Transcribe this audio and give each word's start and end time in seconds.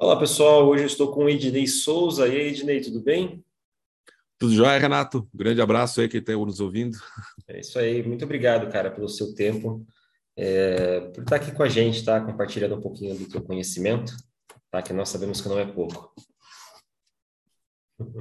Olá 0.00 0.16
pessoal, 0.16 0.68
hoje 0.68 0.84
eu 0.84 0.86
estou 0.86 1.10
com 1.10 1.24
o 1.24 1.28
Ednei 1.28 1.66
Souza. 1.66 2.28
E 2.28 2.30
aí, 2.30 2.48
Ednei, 2.50 2.80
tudo 2.80 3.00
bem? 3.00 3.44
Tudo 4.38 4.54
jóia, 4.54 4.78
Renato? 4.78 5.28
grande 5.34 5.60
abraço 5.60 6.00
aí 6.00 6.08
que 6.08 6.18
está 6.18 6.34
nos 6.34 6.60
ouvindo. 6.60 6.96
É 7.48 7.58
isso 7.58 7.76
aí, 7.80 8.00
muito 8.06 8.24
obrigado, 8.24 8.70
cara, 8.70 8.92
pelo 8.92 9.08
seu 9.08 9.34
tempo, 9.34 9.84
é, 10.36 11.00
por 11.00 11.24
estar 11.24 11.34
aqui 11.34 11.50
com 11.50 11.64
a 11.64 11.68
gente, 11.68 12.04
tá? 12.04 12.20
Compartilhando 12.20 12.76
um 12.76 12.80
pouquinho 12.80 13.16
do 13.16 13.28
teu 13.28 13.42
conhecimento, 13.42 14.14
tá? 14.70 14.80
Que 14.80 14.92
nós 14.92 15.08
sabemos 15.08 15.40
que 15.40 15.48
não 15.48 15.58
é 15.58 15.66
pouco. 15.66 16.14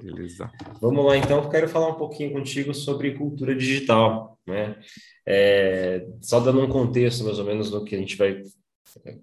Beleza. 0.01 0.49
Vamos 0.81 1.05
lá, 1.05 1.15
então, 1.15 1.47
quero 1.47 1.69
falar 1.69 1.89
um 1.89 1.97
pouquinho 1.99 2.31
contigo 2.31 2.73
sobre 2.73 3.13
cultura 3.13 3.55
digital, 3.55 4.39
né? 4.47 4.79
É, 5.27 6.07
só 6.23 6.39
dando 6.39 6.59
um 6.59 6.67
contexto, 6.67 7.23
mais 7.23 7.37
ou 7.37 7.45
menos, 7.45 7.69
no 7.69 7.85
que 7.85 7.95
a 7.95 7.99
gente 7.99 8.17
vai 8.17 8.41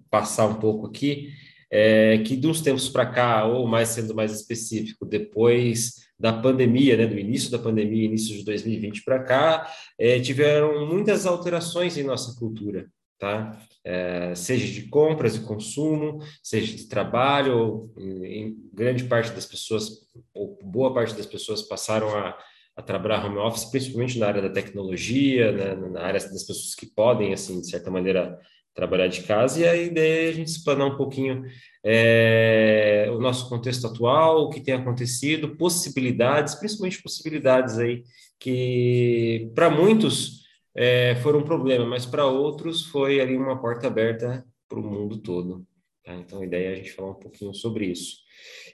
passar 0.09 0.45
um 0.47 0.55
pouco 0.55 0.87
aqui, 0.87 1.33
é 1.71 2.17
que 2.19 2.35
de 2.35 2.47
uns 2.47 2.61
tempos 2.61 2.89
para 2.89 3.05
cá, 3.05 3.45
ou 3.45 3.67
mais 3.67 3.89
sendo 3.89 4.13
mais 4.13 4.31
específico, 4.31 5.05
depois 5.05 6.05
da 6.17 6.31
pandemia, 6.31 6.95
né, 6.95 7.05
do 7.05 7.19
início 7.19 7.51
da 7.51 7.59
pandemia, 7.59 8.05
início 8.05 8.37
de 8.37 8.45
2020 8.45 9.03
para 9.03 9.23
cá, 9.23 9.71
é, 9.99 10.19
tiveram 10.19 10.87
muitas 10.87 11.25
alterações 11.25 11.97
em 11.97 12.03
nossa 12.03 12.37
cultura, 12.39 12.87
tá? 13.19 13.59
É, 13.83 14.33
seja 14.33 14.71
de 14.73 14.87
compras 14.87 15.35
e 15.35 15.41
consumo, 15.41 16.19
seja 16.41 16.75
de 16.75 16.87
trabalho, 16.87 17.91
em 17.97 18.57
grande 18.73 19.03
parte 19.03 19.31
das 19.31 19.45
pessoas, 19.45 19.89
ou 20.33 20.57
boa 20.63 20.93
parte 20.93 21.13
das 21.15 21.25
pessoas 21.25 21.61
passaram 21.61 22.09
a, 22.17 22.35
a 22.75 22.81
trabalhar 22.81 23.25
home 23.25 23.37
office, 23.37 23.65
principalmente 23.65 24.17
na 24.17 24.27
área 24.27 24.41
da 24.41 24.49
tecnologia, 24.49 25.51
né, 25.51 25.75
na 25.75 26.01
área 26.01 26.19
das 26.19 26.43
pessoas 26.43 26.73
que 26.75 26.85
podem, 26.85 27.33
assim, 27.33 27.61
de 27.61 27.69
certa 27.69 27.91
maneira, 27.91 28.39
trabalhar 28.75 29.07
de 29.07 29.23
casa, 29.23 29.61
e 29.61 29.67
a 29.67 29.75
ideia 29.75 30.27
é 30.27 30.29
a 30.29 30.33
gente 30.33 30.49
explanar 30.49 30.87
um 30.87 30.97
pouquinho 30.97 31.45
é, 31.83 33.07
o 33.09 33.19
nosso 33.19 33.47
contexto 33.47 33.87
atual, 33.87 34.43
o 34.43 34.49
que 34.49 34.59
tem 34.59 34.73
acontecido, 34.73 35.55
possibilidades, 35.55 36.55
principalmente 36.55 37.01
possibilidades 37.01 37.79
aí 37.79 38.03
que 38.37 39.49
para 39.55 39.69
muitos 39.69 40.43
é, 40.75 41.15
foram 41.23 41.39
um 41.39 41.43
problema, 41.43 41.85
mas 41.85 42.05
para 42.05 42.25
outros 42.25 42.85
foi 42.85 43.21
ali 43.21 43.37
uma 43.37 43.59
porta 43.59 43.87
aberta 43.87 44.45
para 44.67 44.79
o 44.79 44.83
mundo 44.83 45.17
todo. 45.17 45.65
Tá? 46.03 46.13
Então 46.15 46.41
a 46.41 46.45
ideia 46.45 46.69
é 46.69 46.73
a 46.73 46.75
gente 46.75 46.91
falar 46.91 47.11
um 47.11 47.19
pouquinho 47.19 47.53
sobre 47.53 47.85
isso. 47.85 48.17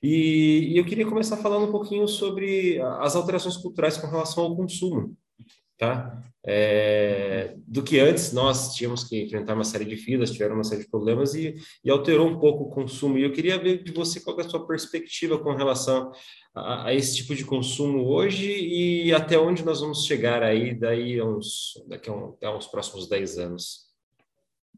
E, 0.02 0.74
e 0.74 0.78
eu 0.78 0.86
queria 0.86 1.06
começar 1.06 1.38
falando 1.38 1.68
um 1.68 1.72
pouquinho 1.72 2.08
sobre 2.08 2.82
as 3.00 3.16
alterações 3.16 3.56
culturais 3.56 3.98
com 3.98 4.08
relação 4.08 4.44
ao 4.44 4.56
consumo 4.56 5.16
tá? 5.82 6.22
É, 6.46 7.56
do 7.68 7.82
que 7.82 8.00
antes 8.00 8.34
nós 8.34 8.76
tínhamos 8.76 9.04
que 9.04 9.24
enfrentar 9.24 9.56
uma 9.56 9.64
série 9.64 9.86
de 9.86 9.96
filas, 9.96 10.32
tiveram 10.32 10.56
uma 10.56 10.64
série 10.64 10.84
de 10.84 10.90
problemas 10.90 11.34
e, 11.34 11.56
e 11.84 11.90
alterou 11.90 12.28
um 12.28 12.40
pouco 12.40 12.66
o 12.66 12.70
consumo. 12.70 13.18
E 13.18 13.24
eu 13.24 13.32
queria 13.32 13.58
ver 13.58 13.84
de 13.84 13.92
você 13.92 14.20
qual 14.20 14.40
é 14.40 14.46
a 14.46 14.50
sua 14.50 14.66
perspectiva 14.68 15.40
com 15.40 15.56
relação 15.56 16.12
a, 16.54 16.88
a, 16.88 16.94
esse 16.94 17.18
tipo 17.18 17.34
de 17.34 17.44
consumo 17.44 18.08
hoje 18.08 18.48
e 18.48 19.12
até 19.12 19.40
onde 19.40 19.66
nós 19.66 19.82
vamos 19.82 20.06
chegar 20.06 20.44
aí 20.44 20.76
daí 20.76 21.20
uns, 21.22 21.74
daqui 21.88 22.10
a, 22.10 22.48
a 22.48 22.56
uns 22.56 22.68
próximos 22.68 23.10
10 23.10 23.40
anos. 23.40 23.91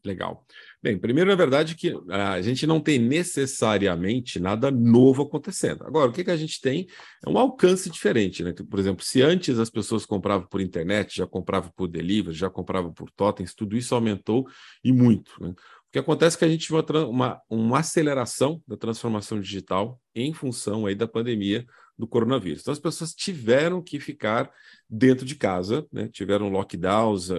Legal. 0.06 0.46
Bem, 0.82 0.98
primeiro, 1.00 1.30
na 1.30 1.36
verdade, 1.36 1.76
que 1.76 1.94
a 2.10 2.42
gente 2.42 2.68
não 2.68 2.82
tem 2.82 3.00
necessariamente 3.00 4.38
nada 4.38 4.70
novo 4.70 5.24
acontecendo. 5.24 5.86
Agora, 5.86 6.10
o 6.10 6.14
que, 6.14 6.26
que 6.26 6.32
a 6.32 6.36
gente 6.36 6.60
tem 6.60 6.88
é 7.26 7.30
um 7.30 7.38
alcance 7.38 7.90
diferente, 7.90 8.44
né? 8.44 8.54
Por 8.70 8.80
exemplo, 8.80 9.04
se 9.04 9.22
antes 9.22 9.58
as 9.60 9.70
pessoas 9.70 10.06
compravam 10.06 10.46
por 10.46 10.60
internet, 10.60 11.16
já 11.16 11.26
compravam 11.26 11.72
por 11.74 11.88
delivery, 11.88 12.36
já 12.36 12.50
compravam 12.50 12.92
por 12.92 13.10
totens, 13.12 13.54
tudo 13.54 13.78
isso 13.78 13.96
aumentou 13.96 14.46
e 14.84 14.92
muito. 14.92 15.32
Né? 15.40 15.52
O 15.52 15.92
que 15.94 16.00
acontece 16.00 16.36
é 16.36 16.40
que 16.40 16.46
a 16.46 16.50
gente 16.50 16.68
viu 16.68 16.84
uma, 17.08 17.42
uma, 17.50 17.80
aceleração 17.80 18.62
da 18.68 18.76
transformação 18.76 19.40
digital 19.40 20.02
em 20.14 20.34
função 20.34 20.86
aí 20.86 20.96
da 20.96 21.08
pandemia 21.08 21.66
do 21.98 22.08
coronavírus. 22.08 22.62
Então, 22.62 22.74
as 22.74 22.80
pessoas 22.80 23.14
tiveram 23.14 23.82
que 23.82 24.02
ficar 24.02 24.52
dentro 24.90 25.26
de 25.26 25.36
casa, 25.36 25.88
né? 25.94 26.10
tiveram 26.12 26.50
lockdowns, 26.50 27.30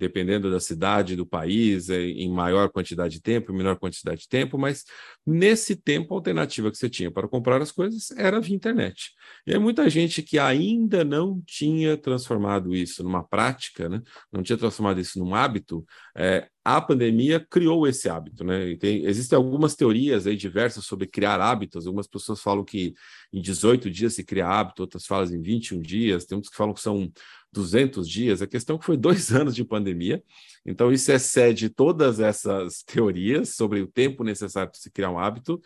dependendo 0.00 0.50
da 0.50 0.58
cidade, 0.58 1.14
do 1.14 1.26
país, 1.26 1.90
é, 1.90 2.00
em 2.00 2.32
maior 2.32 2.70
quantidade 2.70 3.16
de 3.16 3.20
tempo, 3.20 3.52
em 3.52 3.56
menor 3.56 3.78
quantidade 3.78 4.22
de 4.22 4.28
tempo, 4.28 4.56
mas 4.56 4.82
nesse 5.26 5.76
tempo 5.76 6.14
a 6.14 6.16
alternativa 6.16 6.70
que 6.70 6.78
você 6.78 6.88
tinha 6.88 7.10
para 7.10 7.28
comprar 7.28 7.60
as 7.60 7.70
coisas 7.70 8.10
era 8.12 8.40
via 8.40 8.56
internet. 8.56 9.12
E 9.46 9.52
aí 9.52 9.58
muita 9.58 9.90
gente 9.90 10.22
que 10.22 10.38
ainda 10.38 11.04
não 11.04 11.42
tinha 11.46 11.98
transformado 11.98 12.74
isso 12.74 13.02
numa 13.04 13.22
prática, 13.22 13.90
né? 13.90 14.00
não 14.32 14.42
tinha 14.42 14.56
transformado 14.56 14.98
isso 14.98 15.18
num 15.18 15.34
hábito, 15.34 15.84
é, 16.16 16.48
a 16.64 16.80
pandemia 16.80 17.40
criou 17.40 17.86
esse 17.86 18.08
hábito, 18.08 18.44
né? 18.44 18.76
Tem, 18.76 19.04
existem 19.06 19.36
algumas 19.36 19.74
teorias 19.74 20.26
aí 20.26 20.36
diversas 20.36 20.84
sobre 20.84 21.06
criar 21.06 21.40
hábitos. 21.40 21.86
Algumas 21.86 22.06
pessoas 22.06 22.40
falam 22.40 22.64
que 22.64 22.94
em 23.32 23.40
18 23.40 23.90
dias 23.90 24.14
se 24.14 24.22
cria 24.22 24.46
hábito, 24.46 24.82
outras 24.82 25.06
falam 25.06 25.32
em 25.34 25.40
21 25.40 25.80
dias, 25.80 26.26
tem 26.26 26.36
uns 26.36 26.48
que 26.50 26.56
falam 26.56 26.74
que 26.74 26.80
são 26.80 27.10
200 27.52 28.08
dias. 28.08 28.42
A 28.42 28.46
questão 28.46 28.76
é 28.76 28.78
que 28.78 28.84
foi 28.84 28.96
dois 28.96 29.30
anos 29.34 29.54
de 29.54 29.64
pandemia, 29.64 30.22
então 30.64 30.92
isso 30.92 31.10
excede 31.10 31.70
todas 31.70 32.20
essas 32.20 32.82
teorias 32.82 33.54
sobre 33.54 33.80
o 33.80 33.86
tempo 33.86 34.22
necessário 34.22 34.70
para 34.70 34.80
se 34.80 34.90
criar 34.90 35.10
um 35.10 35.18
hábito. 35.18 35.60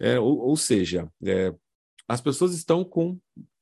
É, 0.00 0.18
ou, 0.18 0.38
ou, 0.38 0.56
seja, 0.56 1.08
é, 1.24 1.54
as 2.08 2.20
pessoas 2.20 2.54
estão 2.54 2.84
com 2.84 3.16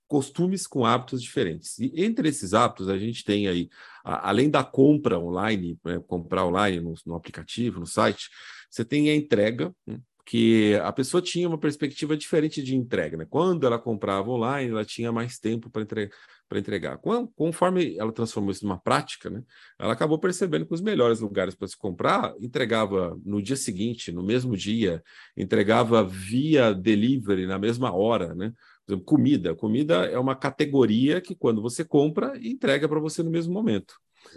costumes 0.09 0.67
com 0.67 0.85
hábitos 0.85 1.23
diferentes. 1.23 1.79
E 1.79 1.93
entre 2.03 2.29
esses 2.29 2.55
hábitos, 2.55 2.89
a 2.89 2.99
gente 2.99 3.23
tem 3.23 3.47
aí, 3.47 3.69
a, 4.05 4.31
além 4.31 4.51
da 4.51 4.65
compra 4.65 5.19
online, 5.19 5.79
né, 5.85 6.01
comprar 6.07 6.47
online 6.47 6.81
no, 6.81 6.95
no, 7.07 7.15
aplicativo, 7.15 7.79
no 7.79 7.87
site, 7.87 8.31
você 8.71 8.85
tem 8.85 9.11
a 9.11 9.15
entrega, 9.15 9.73
né, 9.87 10.01
que 10.25 10.75
a 10.83 10.93
pessoa 10.93 11.23
tinha 11.23 11.49
uma 11.49 11.59
perspectiva 11.59 12.17
diferente 12.17 12.63
de 12.63 12.75
entrega. 12.75 13.17
Né? 13.17 13.27
Quando 13.29 13.67
ela 13.67 13.79
comprava 13.79 14.31
online, 14.31 14.71
ela 14.71 14.85
tinha 14.85 15.13
mais 15.13 15.39
tempo 15.39 15.71
para 15.71 15.83
entregar 15.83 16.11
para 16.49 16.59
entregar. 16.59 16.99
Conforme 17.37 17.97
ela 17.99 18.11
transformou 18.11 18.51
isso 18.51 18.65
numa 18.65 18.81
prática, 18.81 19.29
né, 19.29 19.43
ela 19.79 19.93
acabou 19.93 20.19
percebendo 20.19 20.67
que 20.67 20.73
os 20.73 20.81
melhores 20.81 21.21
lugares 21.21 21.55
para 21.55 21.69
se 21.69 21.77
comprar 21.77 22.35
entregava 22.41 23.17
no 23.25 23.43
dia 23.43 23.57
seguinte, 23.57 24.11
no 24.11 24.23
mesmo 24.23 24.57
dia, 24.57 25.03
entregava 25.37 26.03
via 26.03 26.73
delivery 26.73 27.47
na 27.47 27.59
mesma 27.59 27.95
hora, 27.95 28.35
né? 28.35 28.53
Exemplo, 28.89 29.05
comida. 29.05 29.55
Comida 29.55 30.07
é 30.07 30.19
uma 30.19 30.35
categoria 30.35 31.21
que 31.21 31.35
quando 31.35 31.61
você 31.61 31.85
compra, 31.85 32.39
entrega 32.43 32.89
para 32.89 32.99
você 32.99 33.23
no 33.23 33.31
mesmo 33.31 33.53
momento. 33.53 33.95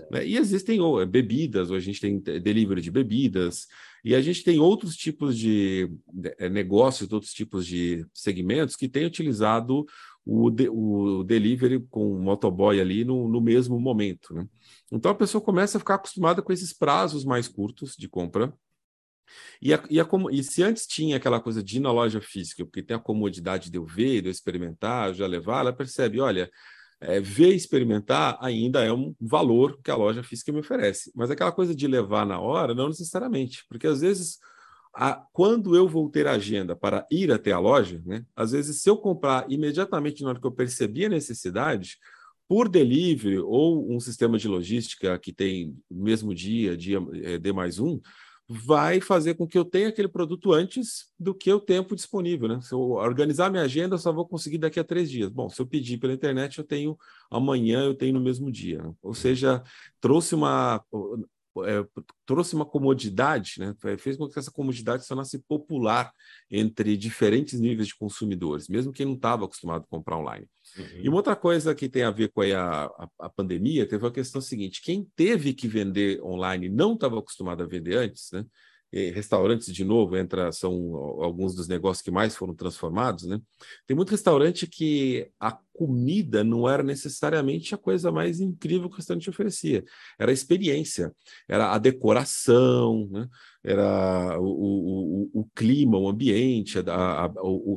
Né? 0.10 0.28
E 0.28 0.38
existem 0.38 0.80
bebidas, 1.08 1.70
ou 1.70 1.78
a 1.78 1.80
gente 1.80 2.02
tem 2.02 2.20
delivery 2.20 2.82
de 2.82 2.92
bebidas, 2.92 3.68
e 4.04 4.16
a 4.16 4.22
gente 4.22 4.44
tem 4.44 4.60
outros 4.60 4.96
tipos 4.96 5.38
de 5.38 5.90
eh, 6.38 6.50
negócios, 6.50 7.12
outros 7.12 7.34
tipos 7.34 7.66
de 7.66 8.06
segmentos 8.14 8.76
que 8.76 8.90
têm 8.90 9.06
utilizado 9.06 9.86
o, 10.26 10.50
de, 10.50 10.70
o 10.70 11.24
delivery 11.24 11.80
com 11.90 12.12
o 12.12 12.20
motoboy 12.20 12.80
ali 12.80 13.04
no, 13.06 13.28
no 13.28 13.42
mesmo 13.42 13.80
momento. 13.80 14.34
Né? 14.34 14.48
Então 14.92 15.12
a 15.12 15.16
pessoa 15.16 15.42
começa 15.42 15.78
a 15.78 15.80
ficar 15.80 15.96
acostumada 15.96 16.42
com 16.42 16.52
esses 16.52 16.74
prazos 16.74 17.24
mais 17.24 17.48
curtos 17.48 17.96
de 17.98 18.08
compra. 18.08 18.54
E, 19.62 19.74
a, 19.74 19.84
e, 19.90 20.00
a, 20.00 20.08
e, 20.32 20.44
se 20.44 20.64
antes 20.64 20.88
tinha 20.88 21.18
aquela 21.18 21.40
coisa 21.40 21.64
de 21.64 21.78
ir 21.78 21.80
na 21.80 21.92
loja 21.92 22.22
física, 22.22 22.66
porque 22.66 22.84
tem 22.84 22.96
a 22.96 23.00
comodidade 23.00 23.70
de 23.70 23.78
eu 23.78 23.86
ver, 23.86 24.22
de 24.22 24.28
eu 24.28 24.32
experimentar, 24.32 25.14
já 25.14 25.28
levar, 25.28 25.62
ela 25.62 25.74
percebe, 25.74 26.20
olha, 26.20 26.50
é, 27.00 27.20
ver 27.20 27.52
e 27.52 27.56
experimentar 27.56 28.38
ainda 28.42 28.84
é 28.84 28.94
um 28.94 29.16
valor 29.20 29.80
que 29.84 29.90
a 29.92 29.96
loja 29.96 30.24
física 30.24 30.52
me 30.52 30.60
oferece. 30.60 31.12
Mas 31.16 31.32
aquela 31.32 31.52
coisa 31.52 31.74
de 31.76 31.88
levar 31.88 32.26
na 32.26 32.40
hora, 32.40 32.74
não 32.74 32.88
necessariamente, 32.88 33.66
porque 33.68 33.88
às 33.88 34.02
vezes 34.02 34.40
a, 34.94 35.14
quando 35.32 35.76
eu 35.76 35.88
vou 35.88 36.10
ter 36.10 36.28
agenda 36.28 36.76
para 36.76 37.08
ir 37.10 37.32
até 37.32 37.52
a 37.52 37.60
loja, 37.60 38.02
né, 38.06 38.26
às 38.36 38.52
vezes, 38.52 38.82
se 38.82 38.90
eu 38.90 38.98
comprar 38.98 39.50
imediatamente 39.50 40.22
na 40.22 40.30
hora 40.30 40.40
que 40.40 40.48
eu 40.48 40.52
percebi 40.52 41.06
a 41.06 41.10
necessidade, 41.10 41.98
por 42.48 42.68
delivery 42.68 43.40
ou 43.40 43.90
um 43.90 44.00
sistema 44.00 44.38
de 44.38 44.48
logística 44.48 45.18
que 45.18 45.32
tem 45.32 45.74
mesmo 45.90 46.36
dia, 46.36 46.76
dia 46.76 47.00
é, 47.24 47.38
D 47.38 47.54
mais 47.54 47.80
um, 47.80 48.00
vai 48.54 49.00
fazer 49.00 49.36
com 49.36 49.48
que 49.48 49.58
eu 49.58 49.64
tenha 49.64 49.88
aquele 49.88 50.10
produto 50.10 50.52
antes 50.52 51.06
do 51.18 51.34
que 51.34 51.52
o 51.54 51.60
tempo 51.60 51.96
disponível. 51.96 52.50
Né? 52.50 52.60
Se 52.62 52.74
eu 52.74 52.80
organizar 52.92 53.50
minha 53.50 53.64
agenda, 53.64 53.96
eu 53.96 54.00
só 54.00 54.12
vou 54.12 54.28
conseguir 54.28 54.58
daqui 54.58 54.78
a 54.78 54.84
três 54.84 55.10
dias. 55.10 55.30
Bom, 55.30 55.50
se 55.50 55.62
eu 55.62 55.66
pedir 55.66 55.98
pela 55.98 56.14
internet, 56.14 56.58
eu 56.58 56.64
tenho 56.66 56.98
amanhã, 57.30 57.86
eu 57.86 57.96
tenho 57.96 58.14
no 58.14 58.20
mesmo 58.20 58.52
dia. 58.52 58.84
Né? 58.84 58.94
Ou 59.02 59.14
seja, 59.14 59.64
trouxe 60.02 60.36
uma 60.36 60.84
é, 61.60 61.86
trouxe 62.26 62.56
uma 62.56 62.66
comodidade, 62.66 63.56
né? 63.60 63.76
fez 63.98 64.18
com 64.18 64.28
que 64.28 64.40
essa 64.40 64.52
comodidade 64.52 65.04
se 65.04 65.10
tornasse 65.10 65.40
popular 65.40 66.12
entre 66.50 66.96
diferentes 66.96 67.60
níveis 67.60 67.90
de 67.90 67.96
consumidores, 67.96 68.68
mesmo 68.68 68.94
quem 68.94 69.06
não 69.06 69.16
estava 69.16 69.46
acostumado 69.46 69.84
a 69.84 69.88
comprar 69.88 70.18
online. 70.18 70.48
Uhum. 70.78 71.02
E 71.04 71.10
uma 71.10 71.18
outra 71.18 71.36
coisa 71.36 71.76
que 71.76 71.90
tem 71.90 72.04
a 72.04 72.12
ver 72.12 72.32
com 72.32 72.42
a, 72.42 72.86
a, 72.86 73.10
a, 73.20 73.30
pandemia 73.30 73.88
teve 73.88 74.06
a 74.06 74.12
questão 74.12 74.42
seguinte: 74.42 74.82
quem 74.82 75.08
teve 75.16 75.54
que 75.54 75.68
vender 75.68 76.22
online 76.24 76.70
não 76.70 76.94
estava 76.94 77.20
acostumado 77.20 77.64
a 77.64 77.68
vender 77.68 77.98
antes, 77.98 78.30
né? 78.32 78.46
Restaurantes, 78.94 79.74
de 79.74 79.86
novo, 79.86 80.18
entra, 80.18 80.52
são 80.52 80.74
alguns 81.24 81.56
dos 81.56 81.68
negócios 81.68 82.02
que 82.02 82.12
mais 82.12 82.36
foram 82.36 82.54
transformados, 82.54 83.26
né? 83.26 83.40
Tem 83.88 83.96
muito 83.96 84.10
restaurante 84.10 84.68
que 84.68 85.32
a 85.40 85.58
comida 85.74 86.44
não 86.44 86.70
era 86.70 86.84
necessariamente 86.84 87.74
a 87.74 87.78
coisa 87.78 88.12
mais 88.12 88.42
incrível 88.42 88.90
que 88.90 88.96
o 88.96 88.98
restaurante 88.98 89.30
oferecia. 89.30 89.84
Era 90.20 90.32
a 90.32 90.34
experiência, 90.34 91.14
era 91.48 91.74
a 91.74 91.78
decoração, 91.78 93.08
né? 93.10 93.28
Era 93.64 94.40
o, 94.40 94.44
o, 94.44 95.42
o, 95.42 95.46
clima, 95.56 95.98
o 95.98 96.10
ambiente, 96.10 96.80
a, 96.80 97.26
a, 97.26 97.32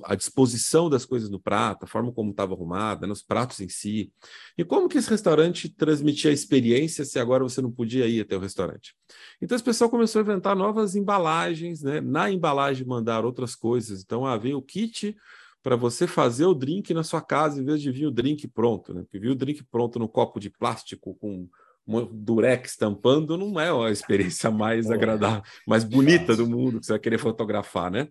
a, 0.04 0.14
disposição 0.14 0.88
das 0.88 1.04
coisas 1.04 1.28
no 1.28 1.38
prato, 1.38 1.84
a 1.84 1.86
forma 1.86 2.10
como 2.10 2.30
estava 2.30 2.54
arrumada, 2.54 3.06
nos 3.06 3.22
pratos 3.22 3.60
em 3.60 3.68
si. 3.68 4.10
E 4.56 4.64
como 4.64 4.88
que 4.88 4.96
esse 4.96 5.10
restaurante 5.10 5.68
transmitia 5.68 6.30
a 6.30 6.34
experiência 6.34 7.04
se 7.04 7.18
agora 7.18 7.44
você 7.44 7.60
não 7.60 7.70
podia 7.70 8.06
ir 8.06 8.22
até 8.22 8.34
o 8.34 8.40
restaurante? 8.40 8.94
Então, 9.42 9.54
esse 9.54 9.64
pessoal 9.64 9.90
começou 9.90 10.20
a 10.20 10.22
inventar 10.22 10.56
novas 10.56 10.96
embalagens, 10.96 11.82
né? 11.82 12.00
na 12.00 12.30
embalagem 12.30 12.86
mandar 12.86 13.24
outras 13.24 13.54
coisas. 13.54 14.02
Então, 14.02 14.24
ah, 14.24 14.38
veio 14.38 14.56
o 14.56 14.62
kit 14.62 15.14
para 15.62 15.76
você 15.76 16.06
fazer 16.06 16.46
o 16.46 16.54
drink 16.54 16.94
na 16.94 17.02
sua 17.02 17.20
casa 17.20 17.60
em 17.60 17.64
vez 17.64 17.80
de 17.80 17.90
vir 17.90 18.06
o 18.06 18.10
drink 18.10 18.46
pronto, 18.48 18.92
né? 18.92 19.02
Porque 19.02 19.18
vir 19.18 19.30
o 19.30 19.34
drink 19.34 19.64
pronto 19.64 19.98
no 19.98 20.06
copo 20.06 20.38
de 20.38 20.50
plástico 20.50 21.14
com 21.14 21.48
um 21.86 22.06
durex 22.06 22.76
tampando 22.76 23.36
não 23.36 23.58
é 23.60 23.70
a 23.70 23.90
experiência 23.90 24.50
mais 24.52 24.90
agradável, 24.90 25.42
mais 25.66 25.84
bonita 25.84 26.36
do 26.36 26.46
mundo 26.46 26.80
que 26.80 26.86
você 26.86 26.92
vai 26.92 27.00
querer 27.00 27.18
fotografar, 27.18 27.90
né? 27.90 28.08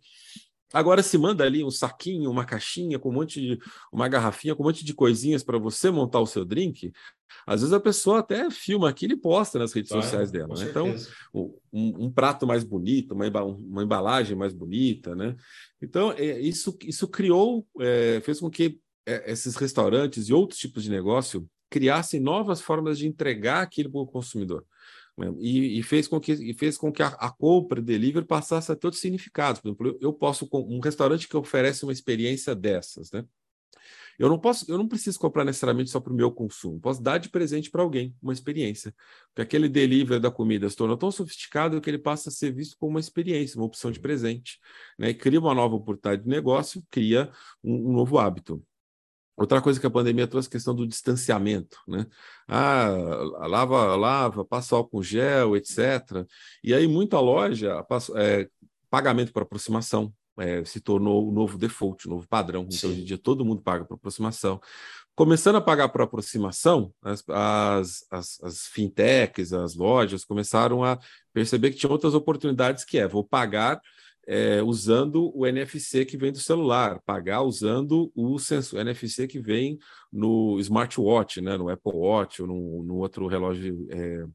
Agora 0.73 1.03
se 1.03 1.19
manda 1.19 1.43
ali 1.43 1.63
um 1.63 1.69
saquinho, 1.69 2.31
uma 2.31 2.45
caixinha 2.45 2.97
com 2.97 3.09
um 3.09 3.13
monte 3.13 3.39
de 3.39 3.59
uma 3.91 4.07
garrafinha 4.07 4.55
com 4.55 4.63
um 4.63 4.65
monte 4.65 4.83
de 4.83 4.91
coisinhas 4.91 5.43
para 5.43 5.59
você 5.59 5.91
montar 5.91 6.19
o 6.19 6.25
seu 6.25 6.43
drink. 6.43 6.91
Às 7.45 7.61
vezes 7.61 7.73
a 7.73 7.79
pessoa 7.79 8.19
até 8.19 8.49
filma 8.49 8.89
aquilo 8.89 9.13
e 9.13 9.17
posta 9.17 9.59
nas 9.59 9.71
redes 9.71 9.91
sociais 9.91 10.31
dela. 10.31 10.55
Né? 10.55 10.65
Então, 10.67 10.95
um, 11.31 12.05
um, 12.05 12.11
prato 12.11 12.47
mais 12.47 12.63
bonito, 12.63 13.13
uma, 13.13 13.27
uma 13.43 13.83
embalagem 13.83 14.35
mais 14.35 14.51
bonita, 14.51 15.15
né? 15.15 15.35
Então, 15.79 16.11
é, 16.13 16.39
isso, 16.39 16.75
isso 16.83 17.07
criou, 17.07 17.67
é, 17.79 18.19
fez 18.21 18.39
com 18.39 18.49
que 18.49 18.79
é, 19.05 19.31
esses 19.31 19.55
restaurantes 19.55 20.27
e 20.27 20.33
outros 20.33 20.59
tipos 20.59 20.81
de 20.81 20.89
negócio 20.89 21.47
criassem 21.73 22.19
novas 22.19 22.61
formas 22.61 22.99
de 22.99 23.07
entregar 23.07 23.63
aquilo 23.63 23.89
para 23.89 24.01
o 24.01 24.05
consumidor. 24.05 24.63
Né? 25.17 25.33
E, 25.39 25.79
e, 25.79 25.81
fez 25.81 26.07
com 26.07 26.19
que, 26.19 26.33
e 26.33 26.53
fez 26.53 26.77
com 26.77 26.91
que 26.91 27.01
a, 27.01 27.07
a 27.07 27.31
compra 27.31 27.81
delivery 27.81 28.27
passasse 28.27 28.71
a 28.71 28.75
ter 28.75 28.85
outros 28.85 29.01
significados. 29.01 29.59
Por 29.59 29.69
exemplo, 29.69 29.97
eu 29.99 30.13
posso, 30.13 30.47
um 30.53 30.79
restaurante 30.79 31.27
que 31.27 31.35
oferece 31.35 31.83
uma 31.83 31.91
experiência 31.91 32.53
dessas, 32.53 33.11
né? 33.11 33.25
Eu 34.19 34.29
não 34.29 34.37
posso, 34.37 34.71
eu 34.71 34.77
não 34.77 34.87
preciso 34.87 35.17
comprar 35.17 35.43
necessariamente 35.43 35.89
só 35.89 35.99
para 35.99 36.13
o 36.13 36.15
meu 36.15 36.31
consumo. 36.31 36.79
Posso 36.79 37.01
dar 37.01 37.17
de 37.17 37.29
presente 37.29 37.71
para 37.71 37.81
alguém 37.81 38.15
uma 38.21 38.31
experiência. 38.31 38.93
Porque 39.29 39.41
aquele 39.41 39.67
delivery 39.67 40.21
da 40.21 40.29
comida 40.29 40.69
se 40.69 40.75
tornou 40.75 40.95
tão 40.95 41.09
sofisticado 41.09 41.81
que 41.81 41.89
ele 41.89 41.97
passa 41.97 42.29
a 42.29 42.31
ser 42.31 42.53
visto 42.53 42.77
como 42.77 42.91
uma 42.91 42.99
experiência, 42.99 43.57
uma 43.57 43.65
opção 43.65 43.89
de 43.89 43.99
presente. 43.99 44.59
Né? 44.99 45.09
E 45.09 45.13
cria 45.15 45.39
uma 45.39 45.55
nova 45.55 45.73
oportunidade 45.73 46.21
de 46.21 46.29
negócio, 46.29 46.85
cria 46.91 47.31
um, 47.63 47.89
um 47.89 47.93
novo 47.93 48.19
hábito. 48.19 48.63
Outra 49.35 49.61
coisa 49.61 49.79
que 49.79 49.87
a 49.87 49.89
pandemia 49.89 50.27
trouxe 50.27 50.47
é 50.47 50.49
a 50.49 50.51
questão 50.51 50.75
do 50.75 50.87
distanciamento, 50.87 51.77
né? 51.87 52.05
Ah, 52.47 52.87
lava, 53.47 53.95
lava, 53.95 54.45
passa 54.45 54.75
álcool 54.75 55.01
gel, 55.01 55.57
etc. 55.57 56.25
E 56.63 56.73
aí 56.73 56.87
muita 56.87 57.19
loja, 57.19 57.83
é, 58.15 58.47
pagamento 58.89 59.33
por 59.33 59.41
aproximação, 59.41 60.13
é, 60.37 60.63
se 60.65 60.79
tornou 60.79 61.27
o 61.27 61.31
novo 61.31 61.57
default, 61.57 62.07
o 62.07 62.11
novo 62.11 62.27
padrão. 62.27 62.67
Então, 62.71 62.89
hoje 62.89 63.01
em 63.01 63.05
dia, 63.05 63.17
todo 63.17 63.45
mundo 63.45 63.61
paga 63.61 63.85
por 63.85 63.95
aproximação. 63.95 64.61
Começando 65.15 65.57
a 65.57 65.61
pagar 65.61 65.89
por 65.89 66.01
aproximação, 66.01 66.91
as, 67.01 67.23
as, 67.29 68.05
as, 68.11 68.43
as, 68.43 68.67
fintechs, 68.67 69.53
as 69.53 69.75
lojas 69.75 70.25
começaram 70.25 70.83
a 70.83 70.97
perceber 71.31 71.71
que 71.71 71.77
tinha 71.77 71.91
outras 71.91 72.15
oportunidades 72.15 72.83
que 72.83 72.97
é, 72.97 73.07
vou 73.07 73.23
pagar 73.23 73.79
é, 74.27 74.61
usando 74.61 75.31
o 75.35 75.45
NFC 75.45 76.05
que 76.05 76.17
vem 76.17 76.31
do 76.31 76.39
celular, 76.39 77.01
pagar 77.05 77.41
usando 77.41 78.11
o 78.15 78.39
sensor 78.39 78.79
NFC 78.79 79.27
que 79.27 79.39
vem 79.39 79.77
no 80.11 80.59
smartwatch, 80.59 81.41
né, 81.41 81.57
no 81.57 81.69
Apple 81.69 81.93
Watch 81.93 82.41
ou 82.41 82.47
no, 82.47 82.83
no 82.83 82.95
outro 82.97 83.27
relógio 83.27 83.87
é, 83.91 84.25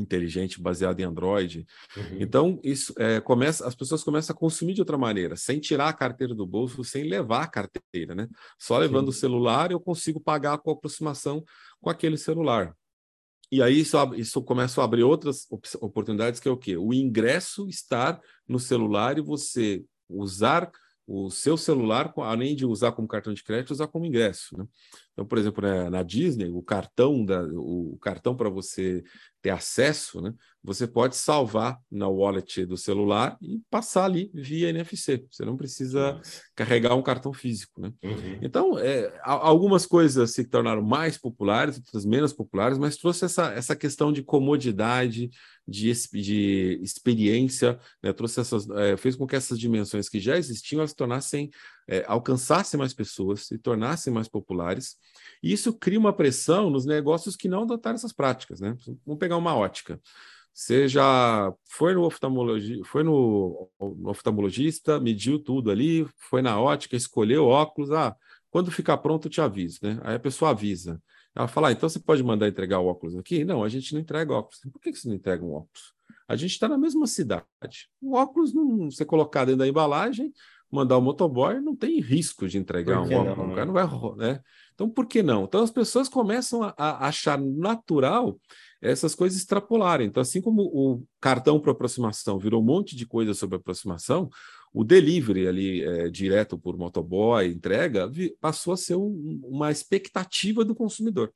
inteligente 0.00 0.60
baseado 0.60 1.00
em 1.00 1.04
Android. 1.04 1.66
Uhum. 1.96 2.18
Então, 2.20 2.60
isso 2.62 2.94
é, 2.98 3.20
começa, 3.20 3.66
as 3.66 3.74
pessoas 3.74 4.04
começam 4.04 4.34
a 4.34 4.38
consumir 4.38 4.74
de 4.74 4.80
outra 4.80 4.98
maneira, 4.98 5.36
sem 5.36 5.58
tirar 5.58 5.88
a 5.88 5.92
carteira 5.92 6.34
do 6.34 6.46
bolso, 6.46 6.84
sem 6.84 7.04
levar 7.04 7.42
a 7.42 7.48
carteira, 7.48 8.14
né? 8.14 8.28
Só 8.58 8.78
levando 8.78 9.10
Sim. 9.12 9.16
o 9.16 9.20
celular 9.20 9.70
eu 9.70 9.80
consigo 9.80 10.20
pagar 10.20 10.58
com 10.58 10.70
aproximação 10.70 11.44
com 11.80 11.90
aquele 11.90 12.16
celular. 12.16 12.74
E 13.50 13.62
aí 13.62 13.80
isso, 13.80 13.96
isso 14.14 14.42
começa 14.42 14.80
a 14.80 14.84
abrir 14.84 15.04
outras 15.04 15.46
oportunidades, 15.80 16.40
que 16.40 16.48
é 16.48 16.50
o 16.50 16.56
quê? 16.56 16.76
O 16.76 16.92
ingresso 16.92 17.68
estar 17.68 18.20
no 18.48 18.58
celular 18.58 19.18
e 19.18 19.22
você 19.22 19.84
usar 20.08 20.70
o 21.06 21.30
seu 21.30 21.56
celular, 21.56 22.12
além 22.16 22.56
de 22.56 22.66
usar 22.66 22.92
como 22.92 23.06
cartão 23.06 23.32
de 23.32 23.44
crédito, 23.44 23.70
usar 23.70 23.86
como 23.86 24.04
ingresso. 24.04 24.58
Né? 24.58 24.66
Então, 25.16 25.24
por 25.24 25.38
exemplo, 25.38 25.62
né, 25.62 25.88
na 25.88 26.02
Disney, 26.02 26.50
o 26.50 26.62
cartão 26.62 27.24
da, 27.24 27.42
o 27.42 27.96
cartão 28.02 28.36
para 28.36 28.50
você 28.50 29.02
ter 29.40 29.48
acesso, 29.48 30.20
né, 30.20 30.34
você 30.62 30.86
pode 30.86 31.16
salvar 31.16 31.80
na 31.90 32.06
wallet 32.06 32.66
do 32.66 32.76
celular 32.76 33.38
e 33.40 33.62
passar 33.70 34.04
ali 34.04 34.30
via 34.34 34.68
NFC. 34.68 35.24
Você 35.30 35.42
não 35.42 35.56
precisa 35.56 36.14
Nossa. 36.14 36.42
carregar 36.54 36.94
um 36.96 37.02
cartão 37.02 37.32
físico. 37.32 37.80
Né? 37.80 37.92
Uhum. 38.02 38.38
Então, 38.42 38.78
é, 38.78 39.18
algumas 39.22 39.86
coisas 39.86 40.32
se 40.32 40.44
tornaram 40.44 40.82
mais 40.82 41.16
populares, 41.16 41.78
outras 41.78 42.04
menos 42.04 42.34
populares, 42.34 42.76
mas 42.76 42.96
trouxe 42.96 43.24
essa, 43.24 43.52
essa 43.52 43.74
questão 43.74 44.12
de 44.12 44.22
comodidade, 44.22 45.30
de, 45.66 45.92
de 46.12 46.80
experiência, 46.82 47.78
né? 48.02 48.12
trouxe 48.12 48.40
essas, 48.40 48.68
é, 48.70 48.96
fez 48.96 49.16
com 49.16 49.26
que 49.26 49.36
essas 49.36 49.58
dimensões 49.58 50.08
que 50.08 50.20
já 50.20 50.36
existiam 50.36 50.80
elas 50.80 50.92
tornassem, 50.92 51.50
é, 51.88 52.04
alcançassem 52.06 52.78
mais 52.78 52.92
pessoas, 52.92 53.46
se 53.46 53.58
tornassem 53.58 54.12
mais 54.12 54.28
populares. 54.28 54.96
E 55.42 55.52
isso 55.52 55.72
cria 55.72 55.98
uma 55.98 56.12
pressão 56.12 56.70
nos 56.70 56.84
negócios 56.84 57.36
que 57.36 57.48
não 57.48 57.62
adotaram 57.62 57.94
essas 57.94 58.12
práticas. 58.12 58.60
Né? 58.60 58.76
Vamos 59.04 59.18
pegar 59.18 59.36
uma 59.36 59.54
ótica. 59.54 60.00
Você 60.52 60.88
já 60.88 61.52
foi 61.68 61.92
no, 61.94 62.02
oftalmologi 62.02 62.80
foi 62.84 63.02
no, 63.02 63.68
no 63.78 64.08
oftalmologista, 64.08 64.98
mediu 64.98 65.38
tudo 65.38 65.70
ali, 65.70 66.08
foi 66.16 66.40
na 66.40 66.58
ótica, 66.58 66.96
escolheu 66.96 67.44
óculos. 67.44 67.90
Ah, 67.92 68.16
quando 68.50 68.70
ficar 68.70 68.96
pronto, 68.98 69.26
eu 69.26 69.30
te 69.30 69.40
aviso. 69.40 69.80
Né? 69.82 70.00
Aí 70.02 70.16
a 70.16 70.18
pessoa 70.20 70.52
avisa. 70.52 71.00
Ela 71.34 71.46
fala, 71.46 71.68
ah, 71.68 71.72
então 71.72 71.86
você 71.86 72.00
pode 72.00 72.22
mandar 72.22 72.48
entregar 72.48 72.80
o 72.80 72.86
óculos 72.86 73.14
aqui? 73.16 73.44
Não, 73.44 73.62
a 73.62 73.68
gente 73.68 73.92
não 73.92 74.00
entrega 74.00 74.32
óculos. 74.32 74.58
Por 74.72 74.80
que 74.80 74.94
você 74.94 75.06
não 75.06 75.14
entrega 75.14 75.44
um 75.44 75.52
óculos? 75.52 75.94
A 76.26 76.34
gente 76.34 76.52
está 76.52 76.66
na 76.66 76.78
mesma 76.78 77.06
cidade. 77.06 77.90
O 78.00 78.16
óculos, 78.16 78.54
não, 78.54 78.90
você 78.90 79.04
colocar 79.04 79.44
dentro 79.44 79.58
da 79.58 79.68
embalagem, 79.68 80.32
mandar 80.70 80.98
o 80.98 81.00
motoboy, 81.00 81.60
não 81.60 81.76
tem 81.76 82.00
risco 82.00 82.48
de 82.48 82.58
entregar 82.58 83.00
um 83.00 83.04
óculos. 83.04 83.48
Não, 83.48 83.54
cara 83.54 83.66
não 83.66 83.72
vai. 83.72 83.86
Né? 84.16 84.40
Então, 84.74 84.90
por 84.90 85.06
que 85.06 85.22
não? 85.22 85.44
Então, 85.44 85.62
as 85.62 85.70
pessoas 85.70 86.08
começam 86.08 86.62
a, 86.62 86.74
a 86.76 87.08
achar 87.08 87.40
natural 87.40 88.38
essas 88.80 89.14
coisas 89.14 89.38
extrapolarem. 89.38 90.06
Então, 90.06 90.20
assim 90.20 90.40
como 90.40 90.62
o 90.62 91.02
cartão 91.20 91.58
para 91.58 91.72
aproximação 91.72 92.38
virou 92.38 92.60
um 92.60 92.64
monte 92.64 92.94
de 92.94 93.06
coisa 93.06 93.32
sobre 93.32 93.56
aproximação, 93.56 94.28
o 94.72 94.84
delivery 94.84 95.48
ali 95.48 95.82
é, 95.82 96.10
direto 96.10 96.58
por 96.58 96.76
motoboy, 96.76 97.46
entrega, 97.46 98.10
passou 98.40 98.74
a 98.74 98.76
ser 98.76 98.96
um, 98.96 99.40
uma 99.42 99.70
expectativa 99.70 100.64
do 100.64 100.74
consumidor. 100.74 101.32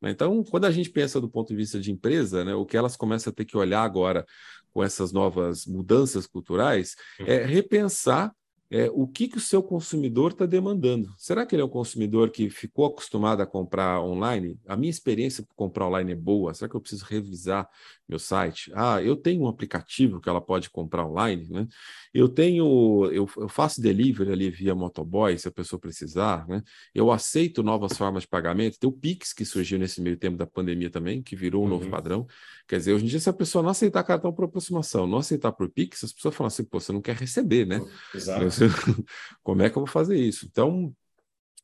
Né? 0.00 0.10
Então, 0.10 0.42
quando 0.44 0.64
a 0.64 0.70
gente 0.70 0.90
pensa 0.90 1.20
do 1.20 1.28
ponto 1.28 1.48
de 1.48 1.56
vista 1.56 1.78
de 1.78 1.92
empresa, 1.92 2.44
né, 2.44 2.54
o 2.54 2.64
que 2.64 2.76
elas 2.76 2.96
começam 2.96 3.30
a 3.30 3.34
ter 3.34 3.44
que 3.44 3.56
olhar 3.56 3.82
agora 3.82 4.24
com 4.72 4.82
essas 4.82 5.12
novas 5.12 5.66
mudanças 5.66 6.26
culturais 6.26 6.94
é 7.20 7.40
uhum. 7.40 7.46
repensar 7.46 8.32
é, 8.70 8.90
o 8.92 9.06
que, 9.06 9.28
que 9.28 9.38
o 9.38 9.40
seu 9.40 9.62
consumidor 9.62 10.32
está 10.32 10.44
demandando. 10.44 11.08
Será 11.16 11.46
que 11.46 11.54
ele 11.54 11.62
é 11.62 11.64
um 11.64 11.70
consumidor 11.70 12.30
que 12.30 12.50
ficou 12.50 12.84
acostumado 12.84 13.40
a 13.40 13.46
comprar 13.46 14.02
online? 14.02 14.58
A 14.66 14.76
minha 14.76 14.90
experiência 14.90 15.42
para 15.42 15.54
comprar 15.54 15.86
online 15.86 16.12
é 16.12 16.14
boa? 16.14 16.52
Será 16.52 16.68
que 16.68 16.76
eu 16.76 16.80
preciso 16.80 17.04
revisar 17.06 17.66
meu 18.06 18.18
site? 18.18 18.70
Ah, 18.74 19.02
eu 19.02 19.16
tenho 19.16 19.42
um 19.42 19.48
aplicativo 19.48 20.20
que 20.20 20.28
ela 20.28 20.40
pode 20.40 20.68
comprar 20.68 21.06
online, 21.06 21.48
né? 21.48 21.66
Eu 22.12 22.28
tenho, 22.28 23.06
eu, 23.10 23.28
eu 23.38 23.48
faço 23.48 23.80
delivery 23.80 24.32
ali 24.32 24.50
via 24.50 24.74
motoboy, 24.74 25.38
se 25.38 25.48
a 25.48 25.52
pessoa 25.52 25.80
precisar, 25.80 26.46
né? 26.46 26.62
Eu 26.94 27.10
aceito 27.10 27.62
novas 27.62 27.96
formas 27.96 28.24
de 28.24 28.28
pagamento. 28.28 28.78
Tem 28.78 28.88
o 28.88 28.92
Pix 28.92 29.32
que 29.32 29.46
surgiu 29.46 29.78
nesse 29.78 30.00
meio 30.02 30.16
tempo 30.18 30.36
da 30.36 30.46
pandemia 30.46 30.90
também, 30.90 31.22
que 31.22 31.34
virou 31.34 31.62
um 31.62 31.64
uhum. 31.64 31.70
novo 31.70 31.90
padrão. 31.90 32.26
Quer 32.68 32.76
dizer, 32.76 32.92
hoje 32.92 33.06
em 33.06 33.08
dia, 33.08 33.18
se 33.18 33.30
a 33.30 33.32
pessoa 33.32 33.62
não 33.62 33.70
aceitar 33.70 34.04
cartão 34.04 34.30
por 34.30 34.44
aproximação, 34.44 35.06
não 35.06 35.18
aceitar 35.18 35.50
por 35.52 35.70
Pix, 35.70 36.04
as 36.04 36.12
pessoas 36.12 36.34
falam 36.34 36.48
assim, 36.48 36.62
pô, 36.62 36.78
você 36.78 36.92
não 36.92 37.00
quer 37.00 37.16
receber, 37.16 37.66
né? 37.66 37.80
Exato. 38.14 38.44
como 39.42 39.62
é 39.62 39.70
que 39.70 39.78
eu 39.78 39.80
vou 39.80 39.90
fazer 39.90 40.18
isso? 40.18 40.44
Então, 40.44 40.94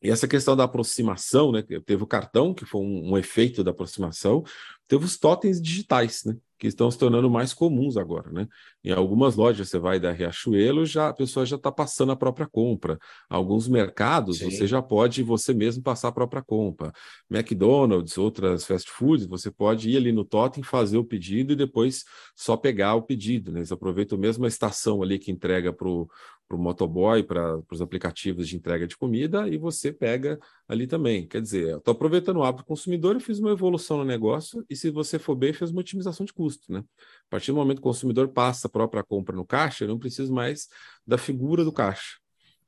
e 0.02 0.10
essa 0.10 0.26
questão 0.26 0.56
da 0.56 0.64
aproximação, 0.64 1.52
né? 1.52 1.62
Teve 1.84 2.02
o 2.02 2.06
cartão, 2.06 2.54
que 2.54 2.64
foi 2.64 2.80
um, 2.80 3.12
um 3.12 3.18
efeito 3.18 3.62
da 3.62 3.70
aproximação, 3.70 4.42
teve 4.88 5.04
os 5.04 5.18
totens 5.18 5.60
digitais, 5.60 6.24
né? 6.24 6.36
Que 6.64 6.68
estão 6.68 6.90
se 6.90 6.96
tornando 6.98 7.28
mais 7.28 7.52
comuns 7.52 7.98
agora, 7.98 8.32
né? 8.32 8.48
Em 8.82 8.90
algumas 8.90 9.36
lojas 9.36 9.68
você 9.68 9.78
vai 9.78 10.00
da 10.00 10.10
Riachuelo, 10.10 10.86
já 10.86 11.10
a 11.10 11.12
pessoa 11.12 11.44
já 11.44 11.56
está 11.56 11.70
passando 11.70 12.12
a 12.12 12.16
própria 12.16 12.46
compra. 12.46 12.98
Alguns 13.28 13.68
mercados 13.68 14.38
Sim. 14.38 14.50
você 14.50 14.66
já 14.66 14.80
pode 14.80 15.22
você 15.22 15.52
mesmo 15.52 15.82
passar 15.82 16.08
a 16.08 16.12
própria 16.12 16.42
compra. 16.42 16.90
McDonald's, 17.30 18.16
outras 18.16 18.64
fast 18.64 18.90
foods, 18.90 19.26
você 19.26 19.50
pode 19.50 19.90
ir 19.90 19.98
ali 19.98 20.10
no 20.10 20.24
totem, 20.24 20.64
fazer 20.64 20.96
o 20.96 21.04
pedido 21.04 21.52
e 21.52 21.56
depois 21.56 22.02
só 22.34 22.56
pegar 22.56 22.94
o 22.94 23.02
pedido, 23.02 23.52
né? 23.52 23.58
Eles 23.58 23.70
aproveitam 23.70 24.16
mesmo 24.16 24.46
a 24.46 24.48
estação 24.48 25.02
ali 25.02 25.18
que 25.18 25.30
entrega 25.30 25.70
para 25.70 25.86
o 25.86 26.08
para 26.48 26.56
o 26.56 26.60
motoboy, 26.60 27.22
para 27.22 27.60
os 27.70 27.80
aplicativos 27.80 28.48
de 28.48 28.56
entrega 28.56 28.86
de 28.86 28.96
comida, 28.96 29.48
e 29.48 29.56
você 29.56 29.92
pega 29.92 30.38
ali 30.68 30.86
também. 30.86 31.26
Quer 31.26 31.40
dizer, 31.40 31.76
estou 31.76 31.92
aproveitando 31.92 32.38
o 32.38 32.44
hábito 32.44 32.64
consumidor 32.64 33.16
e 33.16 33.20
fiz 33.20 33.38
uma 33.38 33.50
evolução 33.50 33.98
no 33.98 34.04
negócio, 34.04 34.64
e 34.68 34.76
se 34.76 34.90
você 34.90 35.18
for 35.18 35.34
bem, 35.34 35.52
fez 35.52 35.70
uma 35.70 35.80
otimização 35.80 36.24
de 36.24 36.32
custo. 36.32 36.72
Né? 36.72 36.80
A 36.80 37.30
partir 37.30 37.50
do 37.52 37.56
momento 37.56 37.78
que 37.78 37.86
o 37.86 37.90
consumidor 37.90 38.28
passa 38.28 38.66
a 38.66 38.70
própria 38.70 39.02
compra 39.02 39.34
no 39.34 39.44
caixa, 39.44 39.84
eu 39.84 39.88
não 39.88 39.98
preciso 39.98 40.32
mais 40.32 40.68
da 41.06 41.16
figura 41.16 41.64
do 41.64 41.72
caixa. 41.72 42.18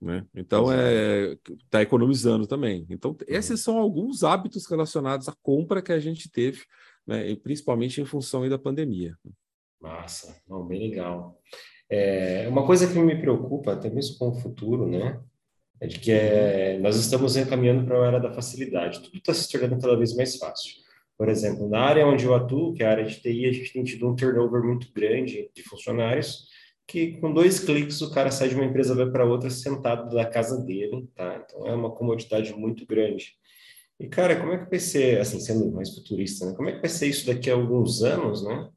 Né? 0.01 0.27
Então, 0.35 0.71
é 0.71 1.37
está 1.65 1.81
economizando 1.81 2.47
também. 2.47 2.87
Então, 2.91 3.13
uhum. 3.13 3.17
esses 3.27 3.61
são 3.61 3.79
alguns 3.79 4.23
hábitos 4.23 4.67
relacionados 4.67 5.29
à 5.29 5.35
compra 5.43 5.83
que 5.83 5.93
a 5.93 5.99
gente 5.99 6.31
teve, 6.31 6.65
né? 7.07 7.31
e 7.31 7.37
principalmente 7.37 8.01
em 8.01 8.05
função 8.05 8.49
da 8.49 8.59
pandemia. 8.59 9.17
Massa, 9.81 10.41
Não, 10.49 10.65
bem 10.67 10.91
legal. 10.91 11.39
É, 11.89 12.47
uma 12.49 12.67
coisa 12.67 12.87
que 12.87 12.99
me 12.99 13.21
preocupa, 13.21 13.73
até 13.73 13.89
mesmo 13.89 14.19
com 14.19 14.29
o 14.29 14.35
futuro, 14.35 14.87
né? 14.87 15.21
É 15.81 15.87
de 15.87 16.01
que 16.01 16.11
é, 16.11 16.79
nós 16.79 16.97
estamos 16.97 17.37
encaminhando 17.37 17.85
para 17.87 18.03
a 18.03 18.07
era 18.07 18.19
da 18.19 18.33
facilidade. 18.33 19.03
Tudo 19.03 19.19
está 19.19 19.35
se 19.35 19.51
tornando 19.51 19.81
cada 19.81 19.97
vez 19.97 20.15
mais 20.17 20.37
fácil. 20.37 20.73
Por 21.19 21.29
exemplo, 21.29 21.69
na 21.69 21.81
área 21.81 22.07
onde 22.07 22.25
eu 22.25 22.35
atuo, 22.35 22.75
que 22.75 22.83
é 22.83 22.87
a 22.87 22.91
área 22.91 23.05
de 23.05 23.21
TI, 23.21 23.47
a 23.47 23.53
gente 23.53 23.73
tem 23.73 23.85
tido 23.85 24.09
um 24.09 24.15
turnover 24.15 24.63
muito 24.63 24.93
grande 24.93 25.51
de 25.55 25.63
funcionários, 25.63 26.47
que 26.87 27.19
com 27.19 27.33
dois 27.33 27.59
cliques 27.61 28.01
o 28.01 28.11
cara 28.11 28.31
sai 28.31 28.49
de 28.49 28.55
uma 28.55 28.65
empresa 28.65 28.95
vai 28.95 29.11
para 29.11 29.25
outra 29.25 29.51
sentado 29.51 30.15
da 30.15 30.25
casa 30.27 30.63
dele, 30.63 31.09
tá? 31.15 31.43
Então 31.45 31.67
é 31.67 31.75
uma 31.75 31.91
comodidade 31.91 32.55
muito 32.55 32.87
grande. 32.87 33.35
E 33.99 34.09
cara, 34.09 34.37
como 34.37 34.53
é 34.53 34.59
que 34.63 34.71
vai 34.71 34.79
ser, 34.79 35.21
assim, 35.21 35.41
sendo 35.41 35.73
mais 35.73 35.95
futurista, 35.95 36.47
né? 36.47 36.55
Como 36.55 36.69
é 36.69 36.73
que 36.73 36.81
vai 36.81 36.91
ser 36.91 37.07
isso 37.07 37.27
daqui 37.27 37.51
a 37.51 37.55
alguns 37.55 38.03
anos, 38.03 38.45
né? 38.45 38.69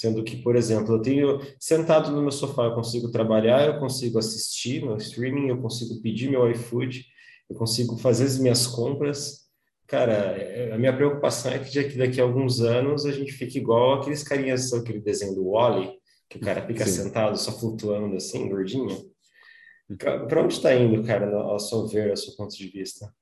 Sendo 0.00 0.24
que, 0.24 0.38
por 0.38 0.56
exemplo, 0.56 0.94
eu 0.94 1.02
tenho 1.02 1.38
sentado 1.58 2.10
no 2.10 2.22
meu 2.22 2.30
sofá, 2.30 2.64
eu 2.64 2.74
consigo 2.74 3.10
trabalhar, 3.10 3.66
eu 3.66 3.78
consigo 3.78 4.18
assistir 4.18 4.82
meu 4.82 4.96
streaming, 4.96 5.48
eu 5.48 5.60
consigo 5.60 6.00
pedir 6.00 6.30
meu 6.30 6.50
iFood, 6.52 7.04
eu 7.50 7.54
consigo 7.54 7.98
fazer 7.98 8.24
as 8.24 8.38
minhas 8.38 8.66
compras. 8.66 9.40
Cara, 9.86 10.72
a 10.74 10.78
minha 10.78 10.96
preocupação 10.96 11.52
é 11.52 11.58
que 11.58 11.98
daqui 11.98 12.18
a 12.18 12.24
alguns 12.24 12.62
anos 12.62 13.04
a 13.04 13.12
gente 13.12 13.30
fique 13.32 13.58
igual 13.58 13.92
aqueles 13.92 14.22
carinhas, 14.22 14.72
aquele 14.72 15.00
desenho 15.00 15.34
do 15.34 15.50
Wally, 15.50 15.92
que 16.30 16.38
o 16.38 16.40
cara 16.40 16.66
fica 16.66 16.86
Sim. 16.86 17.02
sentado 17.02 17.36
só 17.36 17.52
flutuando 17.52 18.16
assim, 18.16 18.48
gordinho. 18.48 18.88
Para 19.98 20.42
onde 20.42 20.54
está 20.54 20.74
indo, 20.74 21.04
cara, 21.04 21.30
ao 21.30 21.60
seu 21.60 21.86
ver, 21.86 22.08
ao 22.08 22.16
seu 22.16 22.34
ponto 22.36 22.56
de 22.56 22.68
vista? 22.68 23.12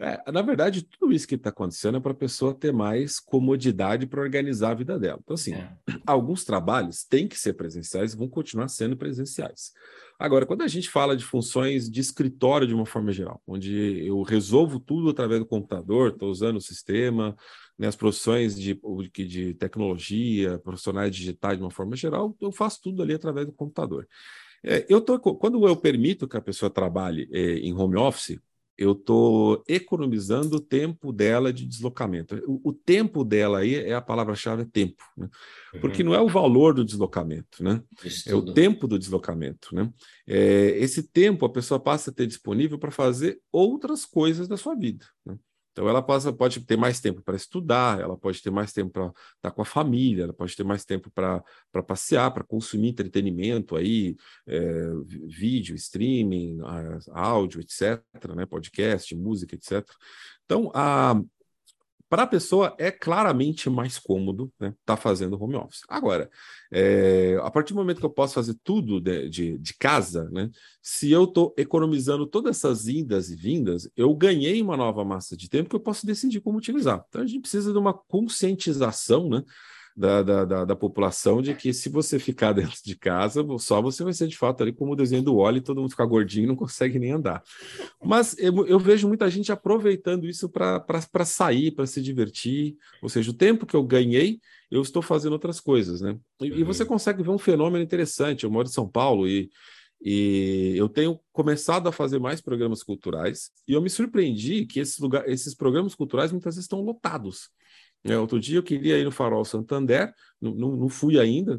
É, 0.00 0.30
na 0.30 0.42
verdade, 0.42 0.82
tudo 0.82 1.12
isso 1.12 1.26
que 1.26 1.34
está 1.34 1.50
acontecendo 1.50 1.98
é 1.98 2.00
para 2.00 2.12
a 2.12 2.14
pessoa 2.14 2.54
ter 2.54 2.72
mais 2.72 3.18
comodidade 3.18 4.06
para 4.06 4.20
organizar 4.20 4.70
a 4.70 4.74
vida 4.74 4.96
dela. 4.96 5.18
Então, 5.22 5.34
assim, 5.34 5.54
é. 5.54 5.72
alguns 6.06 6.44
trabalhos 6.44 7.02
têm 7.04 7.26
que 7.26 7.36
ser 7.36 7.54
presenciais 7.54 8.12
e 8.12 8.16
vão 8.16 8.28
continuar 8.28 8.68
sendo 8.68 8.96
presenciais. 8.96 9.72
Agora, 10.16 10.46
quando 10.46 10.62
a 10.62 10.68
gente 10.68 10.88
fala 10.88 11.16
de 11.16 11.24
funções 11.24 11.90
de 11.90 12.00
escritório 12.00 12.66
de 12.66 12.74
uma 12.74 12.86
forma 12.86 13.12
geral, 13.12 13.42
onde 13.46 14.04
eu 14.04 14.22
resolvo 14.22 14.78
tudo 14.78 15.10
através 15.10 15.40
do 15.40 15.46
computador, 15.46 16.10
estou 16.10 16.30
usando 16.30 16.56
o 16.56 16.60
sistema, 16.60 17.36
né, 17.76 17.88
as 17.88 17.96
profissões 17.96 18.58
de, 18.58 18.80
de 19.26 19.54
tecnologia, 19.54 20.58
profissionais 20.60 21.14
digitais 21.14 21.56
de 21.56 21.62
uma 21.62 21.70
forma 21.70 21.96
geral, 21.96 22.36
eu 22.40 22.52
faço 22.52 22.80
tudo 22.82 23.02
ali 23.02 23.14
através 23.14 23.46
do 23.46 23.52
computador. 23.52 24.08
É, 24.64 24.84
eu 24.88 25.00
tô, 25.00 25.18
quando 25.18 25.66
eu 25.66 25.76
permito 25.76 26.26
que 26.26 26.36
a 26.36 26.42
pessoa 26.42 26.68
trabalhe 26.68 27.28
é, 27.32 27.58
em 27.58 27.72
home 27.72 27.96
office, 27.96 28.40
eu 28.78 28.92
estou 28.92 29.64
economizando 29.66 30.56
o 30.56 30.60
tempo 30.60 31.12
dela 31.12 31.52
de 31.52 31.66
deslocamento. 31.66 32.40
O, 32.46 32.68
o 32.68 32.72
tempo 32.72 33.24
dela 33.24 33.58
aí 33.58 33.74
é 33.74 33.92
a 33.92 34.00
palavra-chave, 34.00 34.62
é 34.62 34.64
tempo, 34.64 35.02
né? 35.16 35.28
uhum. 35.74 35.80
porque 35.80 36.04
não 36.04 36.14
é 36.14 36.20
o 36.20 36.28
valor 36.28 36.72
do 36.72 36.84
deslocamento, 36.84 37.62
né? 37.62 37.82
é 38.24 38.34
o 38.34 38.52
tempo 38.54 38.86
do 38.86 38.96
deslocamento. 38.96 39.74
Né? 39.74 39.92
É, 40.24 40.78
esse 40.78 41.02
tempo 41.02 41.44
a 41.44 41.50
pessoa 41.50 41.80
passa 41.80 42.10
a 42.10 42.14
ter 42.14 42.28
disponível 42.28 42.78
para 42.78 42.92
fazer 42.92 43.40
outras 43.50 44.04
coisas 44.04 44.46
da 44.46 44.56
sua 44.56 44.76
vida. 44.76 45.04
Né? 45.26 45.36
Então, 45.78 45.88
ela 45.88 46.02
passa, 46.02 46.32
pode 46.32 46.58
ter 46.66 46.76
mais 46.76 46.98
tempo 46.98 47.22
para 47.22 47.36
estudar, 47.36 48.00
ela 48.00 48.16
pode 48.18 48.42
ter 48.42 48.50
mais 48.50 48.72
tempo 48.72 48.90
para 48.90 49.06
estar 49.06 49.14
tá 49.42 49.50
com 49.52 49.62
a 49.62 49.64
família, 49.64 50.24
ela 50.24 50.32
pode 50.32 50.56
ter 50.56 50.64
mais 50.64 50.84
tempo 50.84 51.08
para 51.08 51.40
passear, 51.86 52.32
para 52.32 52.42
consumir 52.42 52.88
entretenimento 52.88 53.76
aí, 53.76 54.16
é, 54.44 54.90
vídeo, 55.28 55.76
streaming, 55.76 56.58
áudio, 57.12 57.60
etc., 57.60 58.02
né, 58.34 58.44
podcast, 58.44 59.14
música, 59.14 59.54
etc. 59.54 59.88
Então, 60.44 60.72
a, 60.74 61.14
para 62.08 62.22
a 62.22 62.26
pessoa 62.26 62.74
é 62.78 62.90
claramente 62.90 63.68
mais 63.68 63.98
cômodo 63.98 64.52
né, 64.58 64.74
tá 64.84 64.96
fazendo 64.96 65.40
home 65.42 65.56
office. 65.56 65.82
Agora, 65.88 66.30
é, 66.72 67.38
a 67.42 67.50
partir 67.50 67.74
do 67.74 67.78
momento 67.78 68.00
que 68.00 68.06
eu 68.06 68.10
posso 68.10 68.34
fazer 68.34 68.56
tudo 68.64 69.00
de, 69.00 69.28
de, 69.28 69.58
de 69.58 69.74
casa, 69.74 70.28
né, 70.30 70.50
se 70.82 71.10
eu 71.10 71.24
estou 71.24 71.54
economizando 71.56 72.26
todas 72.26 72.56
essas 72.56 72.88
idas 72.88 73.30
e 73.30 73.36
vindas, 73.36 73.90
eu 73.96 74.14
ganhei 74.14 74.62
uma 74.62 74.76
nova 74.76 75.04
massa 75.04 75.36
de 75.36 75.48
tempo 75.48 75.68
que 75.68 75.76
eu 75.76 75.80
posso 75.80 76.06
decidir 76.06 76.40
como 76.40 76.58
utilizar. 76.58 77.04
Então, 77.08 77.22
a 77.22 77.26
gente 77.26 77.40
precisa 77.42 77.72
de 77.72 77.78
uma 77.78 77.92
conscientização, 77.92 79.28
né? 79.28 79.44
Da, 79.98 80.22
da, 80.22 80.44
da, 80.44 80.64
da, 80.64 80.76
população 80.76 81.42
de 81.42 81.52
que 81.54 81.72
se 81.72 81.88
você 81.88 82.20
ficar 82.20 82.52
dentro 82.54 82.78
de 82.84 82.94
casa, 82.94 83.44
só 83.58 83.82
você 83.82 84.04
vai 84.04 84.12
ser 84.12 84.28
de 84.28 84.36
fato 84.36 84.62
ali 84.62 84.72
como 84.72 84.92
o 84.92 84.96
desenho 84.96 85.22
do 85.22 85.36
óleo, 85.36 85.60
todo 85.60 85.80
mundo 85.80 85.90
ficar 85.90 86.06
gordinho 86.06 86.44
e 86.44 86.46
não 86.46 86.54
consegue 86.54 87.00
nem 87.00 87.10
andar. 87.10 87.42
Mas 88.02 88.38
eu, 88.38 88.64
eu 88.68 88.78
vejo 88.78 89.08
muita 89.08 89.28
gente 89.28 89.50
aproveitando 89.50 90.28
isso 90.28 90.48
para 90.48 91.24
sair, 91.24 91.72
para 91.72 91.84
se 91.84 92.00
divertir, 92.00 92.76
ou 93.02 93.08
seja, 93.08 93.32
o 93.32 93.34
tempo 93.34 93.66
que 93.66 93.74
eu 93.74 93.82
ganhei, 93.82 94.40
eu 94.70 94.82
estou 94.82 95.02
fazendo 95.02 95.32
outras 95.32 95.58
coisas, 95.58 96.00
né? 96.00 96.16
E, 96.40 96.52
uhum. 96.52 96.58
e 96.58 96.62
você 96.62 96.84
consegue 96.84 97.22
ver 97.22 97.30
um 97.30 97.38
fenômeno 97.38 97.82
interessante. 97.82 98.44
Eu 98.44 98.50
moro 98.50 98.68
em 98.68 98.72
São 98.72 98.88
Paulo 98.88 99.26
e 99.26 99.50
e 100.00 100.74
eu 100.76 100.88
tenho 100.88 101.18
começado 101.32 101.88
a 101.88 101.92
fazer 101.92 102.20
mais 102.20 102.40
programas 102.40 102.84
culturais 102.84 103.50
e 103.66 103.72
eu 103.72 103.82
me 103.82 103.90
surpreendi 103.90 104.64
que 104.64 104.78
esses, 104.78 104.96
lugar, 104.98 105.28
esses 105.28 105.56
programas 105.56 105.92
culturais 105.92 106.30
muitas 106.30 106.54
vezes 106.54 106.66
estão 106.66 106.80
lotados. 106.82 107.50
É, 108.12 108.18
outro 108.18 108.38
dia 108.38 108.58
eu 108.58 108.62
queria 108.62 108.98
ir 108.98 109.04
no 109.04 109.10
Farol 109.10 109.44
Santander, 109.44 110.12
não, 110.40 110.54
não, 110.54 110.76
não 110.76 110.88
fui 110.88 111.18
ainda, 111.18 111.58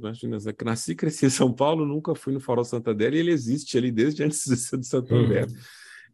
nasci 0.63 0.91
e 0.91 0.96
cresci 0.96 1.25
em 1.25 1.29
São 1.29 1.53
Paulo, 1.53 1.86
nunca 1.86 2.15
fui 2.15 2.34
no 2.34 2.39
Farol 2.39 2.65
Santander 2.65 3.13
e 3.13 3.18
ele 3.18 3.32
existe 3.32 3.77
ali 3.77 3.91
desde 3.91 4.24
antes 4.24 4.44
de 4.46 4.86
Santander. 4.86 5.48
Uhum. 5.48 5.58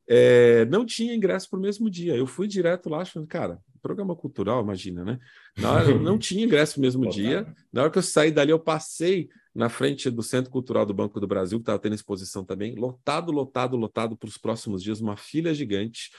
É, 0.07 0.65
não 0.65 0.85
tinha 0.85 1.15
ingresso 1.15 1.49
para 1.49 1.59
o 1.59 1.61
mesmo 1.61 1.89
dia. 1.89 2.15
Eu 2.15 2.27
fui 2.27 2.47
direto 2.47 2.89
lá, 2.89 3.01
achando, 3.01 3.27
cara, 3.27 3.59
programa 3.81 4.15
cultural, 4.15 4.63
imagina, 4.63 5.03
né? 5.03 5.19
Na 5.57 5.71
hora, 5.71 5.99
não 5.99 6.17
tinha 6.17 6.43
ingresso 6.43 6.79
no 6.79 6.81
mesmo 6.81 7.07
dia. 7.09 7.47
Na 7.71 7.83
hora 7.83 7.91
que 7.91 7.97
eu 7.97 8.03
saí 8.03 8.31
dali, 8.31 8.51
eu 8.51 8.59
passei 8.59 9.29
na 9.53 9.69
frente 9.69 10.09
do 10.09 10.21
Centro 10.21 10.51
Cultural 10.51 10.85
do 10.85 10.93
Banco 10.93 11.19
do 11.19 11.27
Brasil, 11.27 11.59
que 11.59 11.63
estava 11.63 11.79
tendo 11.79 11.95
exposição 11.95 12.43
também, 12.43 12.75
lotado, 12.75 13.31
lotado, 13.31 13.77
lotado 13.77 14.17
para 14.17 14.27
os 14.27 14.37
próximos 14.37 14.83
dias, 14.83 14.99
uma 14.99 15.15
fila 15.15 15.53
gigante. 15.53 16.11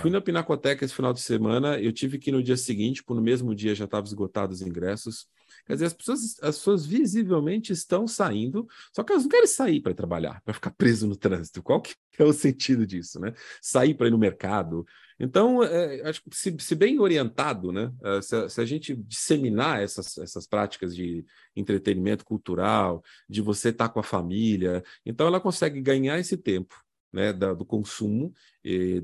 Fui 0.00 0.10
na 0.10 0.20
Pinacoteca 0.20 0.84
esse 0.84 0.94
final 0.94 1.12
de 1.12 1.20
semana, 1.20 1.78
eu 1.80 1.92
tive 1.92 2.18
que 2.18 2.30
ir 2.30 2.32
no 2.32 2.42
dia 2.42 2.56
seguinte, 2.56 3.02
porque 3.02 3.14
no 3.14 3.22
mesmo 3.22 3.54
dia 3.54 3.74
já 3.74 3.84
estavam 3.84 4.06
esgotados 4.06 4.60
os 4.60 4.66
ingressos. 4.66 5.26
Quer 5.70 5.74
dizer, 5.74 5.86
as 5.86 5.92
pessoas, 5.92 6.20
as 6.42 6.56
pessoas 6.58 6.84
visivelmente 6.84 7.72
estão 7.72 8.04
saindo, 8.04 8.66
só 8.92 9.04
que 9.04 9.12
elas 9.12 9.22
não 9.22 9.30
querem 9.30 9.46
sair 9.46 9.80
para 9.80 9.94
trabalhar, 9.94 10.42
para 10.42 10.52
ficar 10.52 10.72
preso 10.72 11.06
no 11.06 11.14
trânsito. 11.14 11.62
Qual 11.62 11.80
que 11.80 11.94
é 12.18 12.24
o 12.24 12.32
sentido 12.32 12.84
disso, 12.84 13.20
né? 13.20 13.32
Sair 13.62 13.94
para 13.94 14.08
ir 14.08 14.10
no 14.10 14.18
mercado. 14.18 14.84
Então, 15.16 15.62
é, 15.62 16.08
acho 16.08 16.24
que 16.24 16.34
se, 16.34 16.56
se, 16.58 16.74
bem 16.74 16.98
orientado, 16.98 17.70
né? 17.70 17.92
É, 18.02 18.20
se 18.20 18.34
a, 18.34 18.48
se 18.48 18.60
a, 18.60 18.64
gente 18.64 18.96
disseminar 18.96 19.80
essas, 19.80 20.18
essas 20.18 20.44
práticas 20.44 20.92
de 20.92 21.24
entretenimento 21.54 22.24
cultural, 22.24 23.00
de 23.28 23.40
você 23.40 23.68
estar 23.68 23.86
tá 23.86 23.94
com 23.94 24.00
a 24.00 24.02
família, 24.02 24.82
então 25.06 25.28
ela 25.28 25.40
consegue 25.40 25.80
ganhar 25.80 26.18
esse 26.18 26.36
tempo 26.36 26.74
né, 27.12 27.32
da, 27.32 27.52
do 27.52 27.64
consumo, 27.64 28.32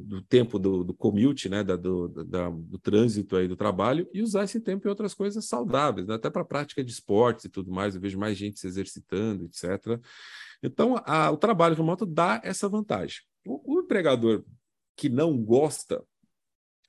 do 0.00 0.22
tempo 0.22 0.58
do, 0.58 0.84
do 0.84 0.94
commute, 0.94 1.48
né, 1.48 1.64
da, 1.64 1.76
do, 1.76 2.08
da, 2.24 2.48
do 2.50 2.78
trânsito 2.78 3.36
aí 3.36 3.48
do 3.48 3.56
trabalho, 3.56 4.08
e 4.12 4.22
usar 4.22 4.44
esse 4.44 4.60
tempo 4.60 4.86
em 4.86 4.90
outras 4.90 5.14
coisas 5.14 5.46
saudáveis, 5.46 6.06
né, 6.06 6.14
até 6.14 6.30
para 6.30 6.44
prática 6.44 6.84
de 6.84 6.90
esportes 6.90 7.46
e 7.46 7.48
tudo 7.48 7.70
mais. 7.70 7.94
Eu 7.94 8.00
vejo 8.00 8.18
mais 8.18 8.36
gente 8.36 8.60
se 8.60 8.66
exercitando, 8.66 9.44
etc. 9.44 10.00
Então, 10.62 11.02
a, 11.04 11.30
o 11.30 11.36
trabalho 11.36 11.74
remoto 11.74 12.06
dá 12.06 12.40
essa 12.44 12.68
vantagem. 12.68 13.20
O, 13.44 13.76
o 13.76 13.80
empregador 13.80 14.44
que 14.96 15.08
não 15.08 15.36
gosta, 15.36 16.02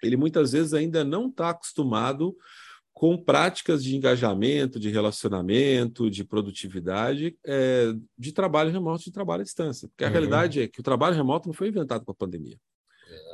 ele 0.01 0.15
muitas 0.15 0.51
vezes 0.51 0.74
ainda 0.74 1.03
não 1.03 1.27
está 1.27 1.50
acostumado 1.50 2.36
com 2.98 3.16
práticas 3.16 3.84
de 3.84 3.96
engajamento, 3.96 4.80
de 4.80 4.89
relacionamento, 4.89 6.10
de 6.10 6.24
produtividade, 6.24 7.38
é, 7.46 7.94
de 8.18 8.32
trabalho 8.32 8.72
remoto, 8.72 9.04
de 9.04 9.12
trabalho 9.12 9.42
à 9.42 9.44
distância. 9.44 9.88
Porque 9.88 10.04
a 10.04 10.08
uhum. 10.08 10.13
realidade 10.13 10.62
é 10.63 10.68
que 10.68 10.80
o 10.80 10.84
trabalho 10.84 11.16
remoto 11.16 11.48
não 11.48 11.54
foi 11.54 11.68
inventado 11.68 12.04
com 12.04 12.12
a 12.12 12.16
pandemia. 12.16 12.58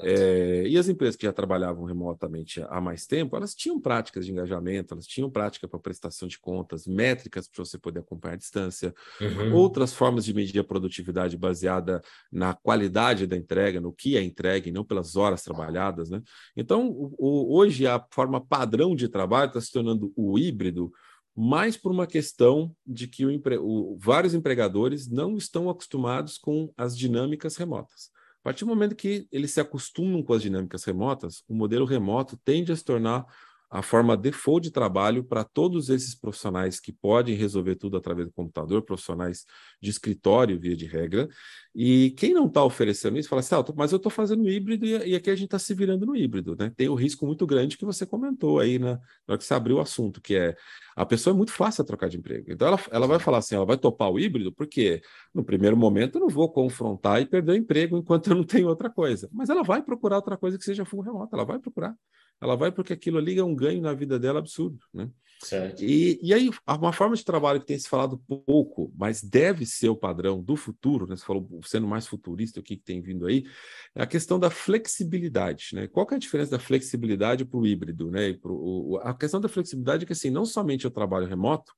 É, 0.05 0.67
e 0.67 0.77
as 0.77 0.87
empresas 0.87 1.15
que 1.15 1.25
já 1.25 1.33
trabalhavam 1.33 1.85
remotamente 1.85 2.63
há 2.69 2.79
mais 2.81 3.05
tempo, 3.05 3.35
elas 3.35 3.53
tinham 3.55 3.79
práticas 3.79 4.25
de 4.25 4.31
engajamento, 4.31 4.93
elas 4.93 5.05
tinham 5.05 5.29
prática 5.29 5.67
para 5.67 5.79
prestação 5.79 6.27
de 6.27 6.39
contas, 6.39 6.87
métricas 6.87 7.47
para 7.47 7.63
você 7.63 7.77
poder 7.77 7.99
acompanhar 7.99 8.33
a 8.33 8.37
distância, 8.37 8.93
uhum. 9.19 9.53
outras 9.53 9.93
formas 9.93 10.25
de 10.25 10.33
medir 10.33 10.59
a 10.59 10.63
produtividade 10.63 11.37
baseada 11.37 12.01
na 12.31 12.53
qualidade 12.53 13.27
da 13.27 13.37
entrega, 13.37 13.81
no 13.81 13.93
que 13.93 14.17
é 14.17 14.21
entregue, 14.21 14.71
não 14.71 14.83
pelas 14.83 15.15
horas 15.15 15.43
trabalhadas. 15.43 16.09
Né? 16.09 16.21
Então, 16.55 16.87
o, 16.87 17.15
o, 17.17 17.57
hoje 17.57 17.87
a 17.87 18.03
forma 18.11 18.39
padrão 18.39 18.95
de 18.95 19.07
trabalho 19.07 19.47
está 19.47 19.61
se 19.61 19.71
tornando 19.71 20.11
o 20.15 20.37
híbrido, 20.37 20.91
mais 21.35 21.75
por 21.75 21.91
uma 21.91 22.05
questão 22.05 22.75
de 22.85 23.07
que 23.07 23.25
o 23.25 23.31
empre... 23.31 23.57
o, 23.57 23.97
vários 23.99 24.33
empregadores 24.33 25.09
não 25.09 25.35
estão 25.35 25.69
acostumados 25.69 26.37
com 26.37 26.71
as 26.77 26.97
dinâmicas 26.97 27.55
remotas. 27.57 28.12
A 28.43 28.49
partir 28.49 28.65
do 28.65 28.69
momento 28.69 28.93
que 28.93 29.25
eles 29.31 29.51
se 29.51 29.61
acostumam 29.61 30.21
com 30.21 30.33
as 30.33 30.41
dinâmicas 30.41 30.83
remotas, 30.83 31.43
o 31.47 31.55
modelo 31.55 31.85
remoto 31.85 32.35
tende 32.43 32.73
a 32.73 32.75
se 32.75 32.83
tornar 32.83 33.25
a 33.69 33.81
forma 33.81 34.17
default 34.17 34.61
de 34.65 34.71
trabalho 34.71 35.23
para 35.23 35.45
todos 35.45 35.89
esses 35.89 36.13
profissionais 36.13 36.77
que 36.77 36.91
podem 36.91 37.35
resolver 37.35 37.75
tudo 37.75 37.95
através 37.95 38.27
do 38.27 38.33
computador, 38.33 38.83
profissionais 38.83 39.45
de 39.81 39.89
escritório, 39.89 40.59
via 40.59 40.75
de 40.75 40.85
regra. 40.85 41.29
E 41.75 42.11
quem 42.11 42.33
não 42.33 42.45
está 42.45 42.63
oferecendo 42.63 43.17
isso, 43.17 43.27
fala 43.27 43.39
assim, 43.39 43.55
ah, 43.55 43.63
mas 43.75 43.91
eu 43.91 43.97
estou 43.97 44.11
fazendo 44.11 44.47
híbrido 44.47 44.85
e, 44.85 45.15
aqui 45.15 45.29
a 45.29 45.35
gente 45.35 45.45
está 45.45 45.57
se 45.57 45.73
virando 45.73 46.05
no 46.05 46.15
híbrido. 46.15 46.55
Né? 46.55 46.71
Tem 46.75 46.87
o 46.87 46.93
risco 46.93 47.25
muito 47.25 47.47
grande 47.47 47.77
que 47.77 47.85
você 47.85 48.05
comentou 48.05 48.59
aí 48.59 48.77
na, 48.77 48.93
na 48.93 48.99
hora 49.29 49.37
que 49.37 49.43
você 49.43 49.55
abriu 49.55 49.77
o 49.77 49.81
assunto, 49.81 50.21
que 50.21 50.35
é 50.35 50.55
a 50.95 51.05
pessoa 51.05 51.33
é 51.33 51.37
muito 51.37 51.51
fácil 51.51 51.81
a 51.81 51.85
trocar 51.85 52.09
de 52.09 52.17
emprego. 52.17 52.51
Então 52.51 52.67
ela, 52.67 52.79
ela 52.91 53.07
vai 53.07 53.17
falar 53.17 53.39
assim, 53.39 53.55
ela 53.55 53.65
vai 53.65 53.77
topar 53.77 54.11
o 54.11 54.19
híbrido, 54.19 54.53
porque 54.53 55.01
no 55.33 55.43
primeiro 55.43 55.75
momento 55.75 56.17
eu 56.17 56.21
não 56.21 56.29
vou 56.29 56.51
confrontar 56.51 57.21
e 57.21 57.25
perder 57.25 57.53
o 57.53 57.55
emprego 57.55 57.97
enquanto 57.97 58.29
eu 58.29 58.35
não 58.35 58.43
tenho 58.43 58.67
outra 58.67 58.89
coisa. 58.89 59.27
Mas 59.31 59.49
ela 59.49 59.63
vai 59.63 59.81
procurar 59.81 60.17
outra 60.17 60.37
coisa 60.37 60.59
que 60.59 60.63
seja 60.63 60.85
full 60.85 61.01
remoto, 61.01 61.35
ela 61.35 61.45
vai 61.45 61.57
procurar. 61.57 61.95
Ela 62.39 62.55
vai 62.55 62.71
porque 62.71 62.93
aquilo 62.93 63.17
ali 63.17 63.39
é 63.39 63.43
um 63.43 63.55
ganho 63.55 63.81
na 63.81 63.93
vida 63.93 64.19
dela 64.19 64.39
absurdo, 64.39 64.79
né? 64.93 65.09
Certo. 65.43 65.83
E, 65.83 66.19
e 66.21 66.33
aí, 66.33 66.49
uma 66.67 66.93
forma 66.93 67.15
de 67.15 67.23
trabalho 67.23 67.59
que 67.59 67.65
tem 67.65 67.77
se 67.77 67.89
falado 67.89 68.21
pouco, 68.45 68.91
mas 68.95 69.21
deve 69.21 69.65
ser 69.65 69.89
o 69.89 69.95
padrão 69.95 70.41
do 70.41 70.55
futuro, 70.55 71.05
né? 71.05 71.15
Você 71.15 71.25
falou, 71.25 71.47
sendo 71.63 71.87
mais 71.87 72.07
futurista, 72.07 72.59
o 72.59 72.63
que, 72.63 72.77
que 72.77 72.83
tem 72.83 73.01
vindo 73.01 73.25
aí, 73.25 73.45
é 73.95 74.03
a 74.03 74.07
questão 74.07 74.39
da 74.39 74.49
flexibilidade, 74.49 75.69
né? 75.73 75.87
Qual 75.87 76.07
é 76.11 76.15
a 76.15 76.19
diferença 76.19 76.51
da 76.51 76.59
flexibilidade 76.59 77.45
para 77.45 77.59
o 77.59 77.65
híbrido, 77.65 78.11
né? 78.11 78.33
Pro, 78.33 78.99
a 79.03 79.13
questão 79.13 79.39
da 79.41 79.49
flexibilidade 79.49 80.03
é 80.03 80.07
que, 80.07 80.13
assim, 80.13 80.29
não 80.29 80.45
somente 80.45 80.85
eu 80.85 80.91
trabalho 80.91 81.27
remoto, 81.27 81.73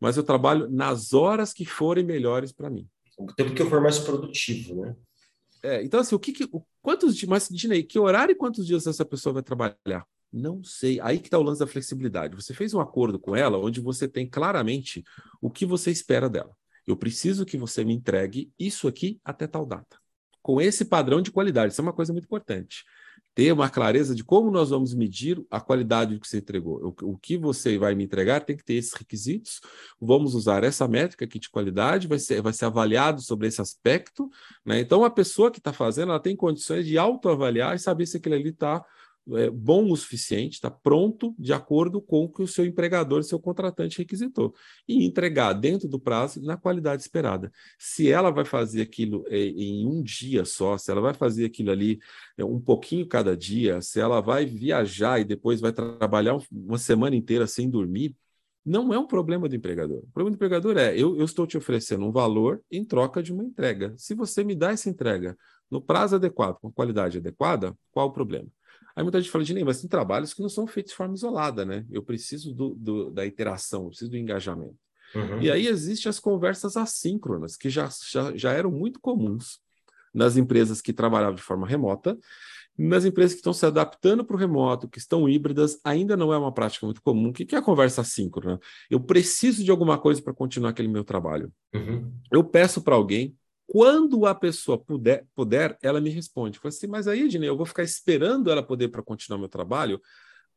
mas 0.00 0.16
eu 0.16 0.22
trabalho 0.22 0.68
nas 0.70 1.12
horas 1.12 1.52
que 1.52 1.64
forem 1.64 2.04
melhores 2.04 2.52
para 2.52 2.70
mim. 2.70 2.88
O 3.18 3.26
tempo 3.32 3.54
que 3.54 3.62
eu 3.62 3.68
for 3.68 3.80
mais 3.80 3.98
produtivo, 3.98 4.82
né? 4.82 4.96
É, 5.62 5.82
então, 5.82 6.00
assim, 6.00 6.14
o 6.14 6.18
que, 6.18 6.32
que 6.32 6.44
o, 6.52 6.64
quantos 6.80 7.16
dias, 7.16 7.28
mas 7.28 7.48
Dinei, 7.48 7.82
que 7.82 7.98
horário 7.98 8.32
e 8.32 8.36
quantos 8.36 8.66
dias 8.66 8.86
essa 8.86 9.04
pessoa 9.04 9.32
vai 9.32 9.42
trabalhar? 9.42 10.06
Não 10.32 10.62
sei. 10.62 11.00
Aí 11.00 11.18
que 11.18 11.26
está 11.26 11.38
o 11.38 11.42
lance 11.42 11.60
da 11.60 11.66
flexibilidade. 11.66 12.36
Você 12.36 12.54
fez 12.54 12.74
um 12.74 12.80
acordo 12.80 13.18
com 13.18 13.34
ela 13.34 13.58
onde 13.58 13.80
você 13.80 14.06
tem 14.06 14.28
claramente 14.28 15.02
o 15.40 15.50
que 15.50 15.64
você 15.64 15.90
espera 15.90 16.28
dela. 16.28 16.54
Eu 16.88 16.96
preciso 16.96 17.44
que 17.44 17.58
você 17.58 17.84
me 17.84 17.92
entregue 17.92 18.50
isso 18.58 18.88
aqui 18.88 19.20
até 19.24 19.46
tal 19.46 19.66
data. 19.66 19.98
Com 20.42 20.60
esse 20.60 20.86
padrão 20.86 21.20
de 21.20 21.30
qualidade. 21.30 21.72
Isso 21.72 21.80
é 21.80 21.82
uma 21.82 21.92
coisa 21.92 22.12
muito 22.12 22.24
importante 22.24 22.84
ter 23.38 23.52
uma 23.52 23.70
clareza 23.70 24.16
de 24.16 24.24
como 24.24 24.50
nós 24.50 24.70
vamos 24.70 24.92
medir 24.92 25.40
a 25.48 25.60
qualidade 25.60 26.12
do 26.12 26.20
que 26.20 26.26
você 26.26 26.38
entregou. 26.38 26.96
O, 27.00 27.12
o, 27.12 27.16
que 27.16 27.38
você 27.38 27.78
vai 27.78 27.94
me 27.94 28.02
entregar 28.02 28.40
tem 28.40 28.56
que 28.56 28.64
ter 28.64 28.74
esses 28.74 28.92
requisitos. 28.94 29.60
Vamos 30.00 30.34
usar 30.34 30.64
essa 30.64 30.88
métrica 30.88 31.24
aqui 31.24 31.38
de 31.38 31.48
qualidade, 31.48 32.08
vai 32.08 32.18
ser, 32.18 32.42
vai 32.42 32.52
ser 32.52 32.64
avaliado 32.64 33.20
sobre 33.20 33.46
esse 33.46 33.60
aspecto. 33.60 34.28
Né? 34.66 34.80
Então, 34.80 35.04
a 35.04 35.10
pessoa 35.10 35.52
que 35.52 35.58
está 35.58 35.72
fazendo, 35.72 36.10
ela 36.10 36.18
tem 36.18 36.34
condições 36.34 36.84
de 36.84 36.98
autoavaliar 36.98 37.76
e 37.76 37.78
saber 37.78 38.06
se 38.06 38.16
aquele 38.16 38.34
ali 38.34 38.48
está 38.48 38.84
é, 39.36 39.50
bom 39.50 39.90
o 39.90 39.96
suficiente, 39.96 40.54
está 40.54 40.70
pronto 40.70 41.34
de 41.38 41.52
acordo 41.52 42.00
com 42.00 42.24
o 42.24 42.28
que 42.28 42.42
o 42.42 42.46
seu 42.46 42.64
empregador, 42.64 43.22
seu 43.22 43.38
contratante 43.38 43.98
requisitou, 43.98 44.54
e 44.86 45.04
entregar 45.04 45.52
dentro 45.52 45.88
do 45.88 45.98
prazo 46.00 46.42
na 46.42 46.56
qualidade 46.56 47.02
esperada. 47.02 47.50
Se 47.78 48.10
ela 48.10 48.30
vai 48.30 48.44
fazer 48.44 48.82
aquilo 48.82 49.24
é, 49.28 49.38
em 49.38 49.86
um 49.86 50.02
dia 50.02 50.44
só, 50.44 50.78
se 50.78 50.90
ela 50.90 51.00
vai 51.00 51.14
fazer 51.14 51.44
aquilo 51.44 51.70
ali 51.70 51.98
é, 52.36 52.44
um 52.44 52.60
pouquinho 52.60 53.06
cada 53.06 53.36
dia, 53.36 53.80
se 53.80 54.00
ela 54.00 54.20
vai 54.20 54.46
viajar 54.46 55.20
e 55.20 55.24
depois 55.24 55.60
vai 55.60 55.72
trabalhar 55.72 56.38
uma 56.50 56.78
semana 56.78 57.16
inteira 57.16 57.46
sem 57.46 57.68
dormir, 57.68 58.16
não 58.68 58.92
é 58.92 58.98
um 58.98 59.06
problema 59.06 59.48
do 59.48 59.56
empregador. 59.56 59.98
O 59.98 60.12
problema 60.12 60.30
do 60.30 60.34
empregador 60.34 60.76
é: 60.76 60.92
eu, 60.94 61.16
eu, 61.16 61.24
estou 61.24 61.46
te 61.46 61.56
oferecendo 61.56 62.04
um 62.04 62.12
valor 62.12 62.62
em 62.70 62.84
troca 62.84 63.22
de 63.22 63.32
uma 63.32 63.42
entrega. 63.42 63.94
Se 63.96 64.14
você 64.14 64.44
me 64.44 64.54
dá 64.54 64.72
essa 64.72 64.90
entrega 64.90 65.36
no 65.70 65.80
prazo 65.80 66.16
adequado, 66.16 66.58
com 66.60 66.70
qualidade 66.70 67.18
adequada, 67.18 67.76
qual 67.90 68.08
o 68.08 68.12
problema? 68.12 68.48
Aí 68.98 69.02
muita 69.04 69.20
gente 69.20 69.30
fala 69.30 69.44
de 69.44 69.64
mas 69.64 69.80
tem 69.80 69.88
trabalhos 69.88 70.34
que 70.34 70.42
não 70.42 70.48
são 70.48 70.66
feitos 70.66 70.90
de 70.90 70.96
forma 70.96 71.14
isolada, 71.14 71.64
né? 71.64 71.86
Eu 71.88 72.02
preciso 72.02 72.52
do, 72.52 72.74
do 72.74 73.10
da 73.12 73.24
interação, 73.24 73.84
eu 73.84 73.88
preciso 73.90 74.10
do 74.10 74.16
engajamento. 74.16 74.74
Uhum. 75.14 75.40
E 75.40 75.48
aí 75.52 75.68
existem 75.68 76.10
as 76.10 76.18
conversas 76.18 76.76
assíncronas, 76.76 77.56
que 77.56 77.70
já, 77.70 77.88
já, 78.10 78.36
já 78.36 78.52
eram 78.52 78.72
muito 78.72 78.98
comuns 78.98 79.60
nas 80.12 80.36
empresas 80.36 80.80
que 80.80 80.92
trabalhavam 80.92 81.36
de 81.36 81.42
forma 81.42 81.64
remota. 81.64 82.18
Nas 82.76 83.04
empresas 83.04 83.34
que 83.34 83.38
estão 83.38 83.52
se 83.52 83.64
adaptando 83.64 84.24
para 84.24 84.34
o 84.34 84.38
remoto, 84.38 84.88
que 84.88 84.98
estão 84.98 85.28
híbridas, 85.28 85.78
ainda 85.84 86.16
não 86.16 86.32
é 86.32 86.38
uma 86.38 86.52
prática 86.52 86.84
muito 86.84 87.00
comum. 87.00 87.28
O 87.28 87.32
que 87.32 87.54
é 87.54 87.58
a 87.58 87.62
conversa 87.62 88.00
assíncrona? 88.00 88.58
Eu 88.90 88.98
preciso 88.98 89.62
de 89.62 89.70
alguma 89.70 89.96
coisa 89.96 90.20
para 90.20 90.34
continuar 90.34 90.70
aquele 90.70 90.88
meu 90.88 91.04
trabalho. 91.04 91.52
Uhum. 91.72 92.12
Eu 92.32 92.42
peço 92.42 92.82
para 92.82 92.96
alguém, 92.96 93.36
quando 93.68 94.24
a 94.24 94.34
pessoa 94.34 94.78
puder, 94.78 95.26
puder 95.34 95.76
ela 95.82 96.00
me 96.00 96.08
responde. 96.08 96.58
Fala 96.58 96.70
assim, 96.70 96.86
mas 96.86 97.06
aí, 97.06 97.24
Ednei, 97.24 97.50
eu 97.50 97.56
vou 97.56 97.66
ficar 97.66 97.82
esperando 97.82 98.50
ela 98.50 98.62
poder 98.62 98.88
para 98.88 99.02
continuar 99.02 99.38
meu 99.38 99.48
trabalho? 99.48 100.00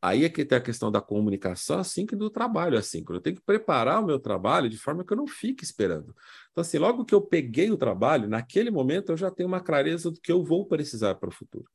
Aí 0.01 0.23
é 0.23 0.29
que 0.29 0.45
tem 0.45 0.57
a 0.57 0.61
questão 0.61 0.89
da 0.89 1.01
comunicação 1.01 1.77
assim 1.77 2.05
que 2.05 2.15
do 2.15 2.29
trabalho 2.29 2.77
assim. 2.77 3.03
Eu 3.09 3.19
tenho 3.19 3.35
que 3.35 3.41
preparar 3.41 4.01
o 4.01 4.05
meu 4.05 4.17
trabalho 4.17 4.69
de 4.69 4.77
forma 4.77 5.03
que 5.03 5.11
eu 5.11 5.17
não 5.17 5.27
fique 5.27 5.61
esperando. 5.61 6.15
Então, 6.51 6.61
assim, 6.61 6.77
logo 6.77 7.03
que 7.03 7.13
eu 7.13 7.21
peguei 7.21 7.69
o 7.69 7.77
trabalho, 7.77 8.29
naquele 8.29 8.71
momento 8.71 9.11
eu 9.11 9.17
já 9.17 9.29
tenho 9.29 9.47
uma 9.47 9.59
clareza 9.59 10.09
do 10.09 10.19
que 10.19 10.31
eu 10.31 10.41
vou 10.41 10.65
precisar 10.65 11.15
para 11.15 11.29
o 11.29 11.33
futuro. 11.33 11.69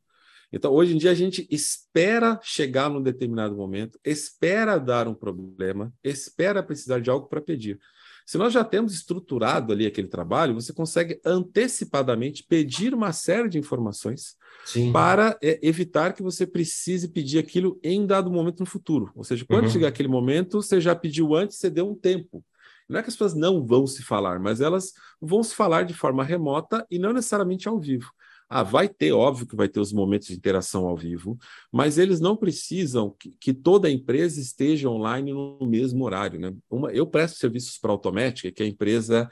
Então, 0.51 0.72
hoje 0.72 0.94
em 0.94 0.99
dia, 0.99 1.11
a 1.11 1.14
gente 1.14 1.46
espera 1.51 2.40
chegar 2.42 2.88
num 2.88 3.03
determinado 3.03 3.55
momento, 3.55 3.99
espera 4.03 4.79
dar 4.79 5.07
um 5.07 5.14
problema, 5.14 5.92
espera 6.03 6.62
precisar 6.62 7.01
de 7.01 7.11
algo 7.11 7.29
para 7.29 7.42
pedir. 7.42 7.79
Se 8.26 8.36
nós 8.36 8.52
já 8.52 8.64
temos 8.64 8.92
estruturado 8.92 9.72
ali 9.72 9.86
aquele 9.86 10.08
trabalho, 10.08 10.52
você 10.52 10.72
consegue 10.72 11.20
antecipadamente 11.24 12.42
pedir 12.42 12.92
uma 12.92 13.12
série 13.12 13.48
de 13.48 13.56
informações 13.56 14.34
Sim. 14.64 14.90
para 14.92 15.38
é, 15.40 15.60
evitar 15.62 16.12
que 16.12 16.24
você 16.24 16.44
precise 16.44 17.06
pedir 17.06 17.38
aquilo 17.38 17.78
em 17.84 18.04
dado 18.04 18.28
momento 18.28 18.58
no 18.58 18.66
futuro. 18.66 19.12
Ou 19.14 19.22
seja, 19.22 19.44
quando 19.46 19.66
uhum. 19.66 19.70
chegar 19.70 19.88
aquele 19.88 20.08
momento, 20.08 20.60
você 20.60 20.80
já 20.80 20.92
pediu 20.92 21.36
antes, 21.36 21.56
você 21.56 21.70
deu 21.70 21.88
um 21.88 21.94
tempo. 21.94 22.44
Não 22.88 22.98
é 22.98 23.02
que 23.02 23.08
as 23.08 23.14
pessoas 23.14 23.34
não 23.34 23.64
vão 23.64 23.86
se 23.86 24.02
falar, 24.02 24.40
mas 24.40 24.60
elas 24.60 24.92
vão 25.20 25.42
se 25.44 25.54
falar 25.54 25.84
de 25.84 25.94
forma 25.94 26.24
remota 26.24 26.84
e 26.90 26.98
não 26.98 27.12
necessariamente 27.12 27.68
ao 27.68 27.78
vivo. 27.78 28.10
Ah, 28.48 28.62
vai 28.62 28.88
ter, 28.88 29.12
óbvio 29.12 29.46
que 29.46 29.56
vai 29.56 29.68
ter 29.68 29.80
os 29.80 29.92
momentos 29.92 30.28
de 30.28 30.35
interação 30.35 30.87
ao 30.87 30.96
vivo, 30.96 31.37
mas 31.72 31.98
eles 31.98 32.20
não 32.20 32.37
precisam 32.37 33.14
que, 33.18 33.30
que 33.40 33.52
toda 33.52 33.88
a 33.88 33.90
empresa 33.90 34.40
esteja 34.40 34.88
online 34.88 35.32
no 35.32 35.66
mesmo 35.66 36.04
horário. 36.04 36.38
Né? 36.38 36.54
Uma, 36.70 36.92
eu 36.92 37.06
presto 37.06 37.38
serviços 37.38 37.76
para 37.76 37.90
a 37.90 37.94
Automatic, 37.94 38.54
que 38.54 38.62
é 38.62 38.66
a 38.66 38.68
empresa 38.68 39.28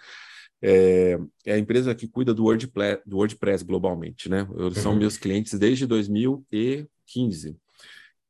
é, 0.67 1.19
é, 1.45 1.53
a 1.53 1.59
empresa 1.59 1.95
que 1.95 2.09
cuida 2.09 2.33
do 2.33 2.45
WordPress, 2.45 3.03
do 3.05 3.19
WordPress 3.19 3.63
globalmente. 3.63 4.31
Né? 4.31 4.49
Eles 4.57 4.79
são 4.79 4.93
uhum. 4.93 4.99
meus 4.99 5.19
clientes 5.19 5.59
desde 5.59 5.87
2015. 5.87 7.57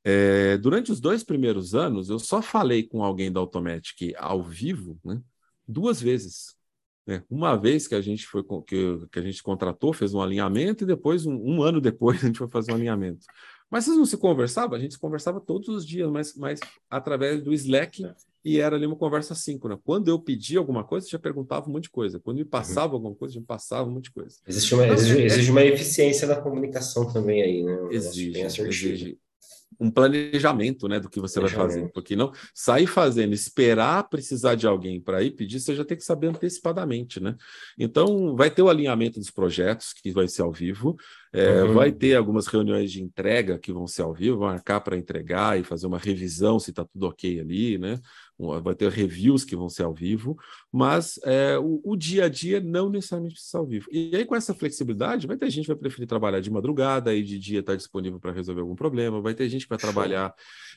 É, 0.02 0.58
durante 0.58 0.90
os 0.90 1.00
dois 1.00 1.22
primeiros 1.22 1.74
anos, 1.74 2.10
eu 2.10 2.18
só 2.18 2.42
falei 2.42 2.82
com 2.82 3.02
alguém 3.04 3.32
da 3.32 3.40
Automatic 3.40 4.12
ao 4.18 4.42
vivo 4.42 4.98
né, 5.04 5.20
duas 5.66 6.00
vezes. 6.00 6.56
Né? 7.06 7.22
Uma 7.28 7.56
vez 7.56 7.86
que 7.86 7.94
a 7.94 8.00
gente 8.00 8.26
foi 8.26 8.42
que, 8.66 9.06
que 9.12 9.18
a 9.18 9.22
gente 9.22 9.42
contratou, 9.42 9.92
fez 9.92 10.14
um 10.14 10.20
alinhamento 10.20 10.84
e 10.84 10.86
depois, 10.86 11.26
um, 11.26 11.34
um, 11.34 11.62
ano 11.62 11.80
depois, 11.80 12.18
a 12.24 12.26
gente 12.26 12.38
foi 12.38 12.48
fazer 12.48 12.72
um 12.72 12.76
alinhamento. 12.76 13.26
Mas 13.70 13.84
vocês 13.84 13.96
não 13.96 14.06
se 14.06 14.16
conversavam? 14.16 14.76
A 14.76 14.80
gente 14.80 14.94
se 14.94 15.00
conversava 15.00 15.40
todos 15.40 15.68
os 15.68 15.86
dias, 15.86 16.08
mas, 16.10 16.34
mas 16.36 16.60
através 16.88 17.42
do 17.42 17.52
Slack 17.52 18.04
é. 18.04 18.14
e 18.44 18.60
era 18.60 18.76
ali 18.76 18.86
uma 18.86 18.94
conversa 18.94 19.34
síncrona. 19.34 19.78
Quando 19.82 20.08
eu 20.08 20.18
pedia 20.18 20.58
alguma 20.58 20.84
coisa, 20.84 21.08
já 21.08 21.18
perguntava 21.18 21.68
um 21.68 21.72
monte 21.72 21.84
de 21.84 21.90
coisa. 21.90 22.20
Quando 22.20 22.36
me 22.36 22.44
passava 22.44 22.92
uhum. 22.92 22.98
alguma 22.98 23.14
coisa, 23.16 23.34
já 23.34 23.40
me 23.40 23.46
passava 23.46 23.88
um 23.88 23.92
monte 23.92 24.04
de 24.04 24.12
coisa. 24.12 24.36
Existe 24.46 24.74
uma, 24.74 24.84
então, 24.84 24.94
exige, 24.94 25.20
é, 25.20 25.24
exige, 25.24 25.50
uma 25.50 25.64
eficiência 25.64 26.28
da 26.28 26.40
comunicação 26.40 27.12
também 27.12 27.42
aí, 27.42 27.62
né? 27.64 27.88
Exige, 27.90 28.40
exige 28.40 29.18
um 29.80 29.90
planejamento 29.90 30.88
né, 30.88 31.00
do 31.00 31.08
que 31.08 31.20
você 31.20 31.40
vai 31.40 31.50
fazer. 31.50 31.90
Porque 31.92 32.14
não 32.16 32.32
sair 32.54 32.86
fazendo, 32.86 33.32
esperar 33.32 34.08
precisar 34.08 34.54
de 34.54 34.66
alguém 34.66 35.00
para 35.00 35.22
ir 35.22 35.32
pedir, 35.32 35.60
você 35.60 35.74
já 35.74 35.84
tem 35.84 35.96
que 35.96 36.04
saber 36.04 36.28
antecipadamente. 36.28 37.20
Né? 37.20 37.34
Então, 37.78 38.36
vai 38.36 38.50
ter 38.50 38.62
o 38.62 38.68
alinhamento 38.68 39.18
dos 39.18 39.30
projetos, 39.30 39.92
que 39.92 40.12
vai 40.12 40.28
ser 40.28 40.42
ao 40.42 40.52
vivo, 40.52 40.96
é, 41.32 41.62
uhum. 41.62 41.74
vai 41.74 41.90
ter 41.90 42.14
algumas 42.14 42.46
reuniões 42.46 42.92
de 42.92 43.02
entrega 43.02 43.58
que 43.58 43.72
vão 43.72 43.86
ser 43.86 44.02
ao 44.02 44.14
vivo, 44.14 44.40
marcar 44.40 44.80
para 44.80 44.96
entregar 44.96 45.58
e 45.58 45.64
fazer 45.64 45.86
uma 45.86 45.98
revisão 45.98 46.58
se 46.58 46.70
está 46.70 46.84
tudo 46.84 47.06
ok 47.06 47.40
ali, 47.40 47.78
né? 47.78 47.98
Vai 48.38 48.74
ter 48.74 48.90
reviews 48.90 49.44
que 49.44 49.54
vão 49.54 49.68
ser 49.68 49.84
ao 49.84 49.94
vivo, 49.94 50.36
mas 50.72 51.20
é, 51.24 51.56
o, 51.58 51.80
o, 51.84 51.96
dia 51.96 52.24
a 52.24 52.28
dia 52.28 52.60
não 52.60 52.90
necessariamente 52.90 53.34
precisa 53.34 53.50
ser 53.52 53.56
ao 53.58 53.66
vivo. 53.66 53.86
E 53.92 54.14
aí, 54.14 54.24
com 54.24 54.34
essa 54.34 54.52
flexibilidade, 54.52 55.26
vai 55.26 55.36
ter 55.36 55.48
gente 55.50 55.66
que 55.66 55.72
vai 55.72 55.76
preferir 55.76 56.08
trabalhar 56.08 56.40
de 56.40 56.50
madrugada 56.50 57.14
e 57.14 57.22
de 57.22 57.38
dia 57.38 57.60
estar 57.60 57.72
tá 57.72 57.76
disponível 57.76 58.18
para 58.18 58.32
resolver 58.32 58.60
algum 58.60 58.74
problema, 58.74 59.20
vai 59.20 59.34
ter 59.34 59.48
gente 59.48 59.62
que 59.62 59.68
vai 59.68 59.78
trabalhar 59.78 60.34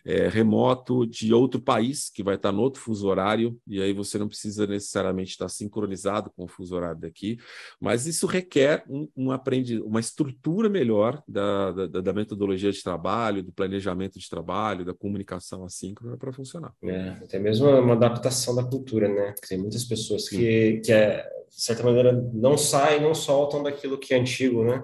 é, 0.07 0.29
remoto 0.29 1.05
de 1.05 1.33
outro 1.33 1.59
país, 1.59 2.09
que 2.09 2.23
vai 2.23 2.35
estar 2.35 2.53
no 2.53 2.61
outro 2.61 2.79
fuso 2.79 3.05
horário, 3.09 3.59
e 3.67 3.81
aí 3.81 3.91
você 3.91 4.17
não 4.17 4.29
precisa 4.29 4.65
necessariamente 4.65 5.31
estar 5.31 5.49
sincronizado 5.49 6.31
com 6.31 6.45
o 6.45 6.47
fuso 6.47 6.73
horário 6.73 7.01
daqui, 7.01 7.37
mas 7.77 8.07
isso 8.07 8.25
requer 8.25 8.85
um, 8.89 9.09
um 9.17 9.31
aprendi 9.31 9.81
uma 9.81 9.99
estrutura 9.99 10.69
melhor 10.69 11.21
da, 11.27 11.73
da, 11.73 12.01
da, 12.01 12.13
metodologia 12.13 12.71
de 12.71 12.81
trabalho, 12.81 13.43
do 13.43 13.51
planejamento 13.51 14.17
de 14.17 14.29
trabalho, 14.29 14.85
da 14.85 14.93
comunicação 14.93 15.65
assíncrona 15.65 16.15
para 16.15 16.31
funcionar. 16.31 16.71
É, 16.81 17.09
até 17.21 17.37
mesmo 17.37 17.67
uma 17.67 17.93
adaptação 17.93 18.55
da 18.55 18.63
cultura, 18.63 19.09
né? 19.09 19.35
Tem 19.45 19.57
muitas 19.57 19.83
pessoas 19.83 20.29
que, 20.29 20.79
que 20.85 20.91
é, 20.93 21.21
de 21.49 21.61
certa 21.61 21.83
maneira, 21.83 22.13
não 22.33 22.57
saem, 22.57 23.01
não 23.01 23.13
soltam 23.13 23.61
daquilo 23.61 23.97
que 23.97 24.13
é 24.13 24.19
antigo, 24.19 24.63
né? 24.63 24.81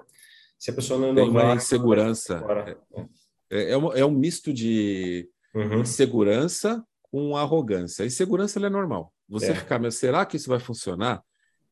Se 0.58 0.70
a 0.70 0.74
pessoa 0.74 1.00
não 1.00 1.10
inovar... 1.10 1.42
Tem 1.42 1.50
uma 1.50 1.56
insegurança. 1.56 2.76
É, 2.96 3.06
é, 3.50 3.72
é, 3.72 3.78
um, 3.78 3.92
é 3.92 4.04
um 4.04 4.10
misto 4.10 4.52
de 4.52 5.28
uhum. 5.54 5.80
insegurança 5.80 6.84
com 7.02 7.36
arrogância. 7.36 8.02
A 8.02 8.06
insegurança 8.06 8.58
é 8.58 8.68
normal. 8.68 9.12
Você 9.28 9.52
é. 9.52 9.54
ficar, 9.54 9.78
mas 9.78 9.96
será 9.96 10.24
que 10.26 10.36
isso 10.36 10.48
vai 10.48 10.58
funcionar? 10.58 11.22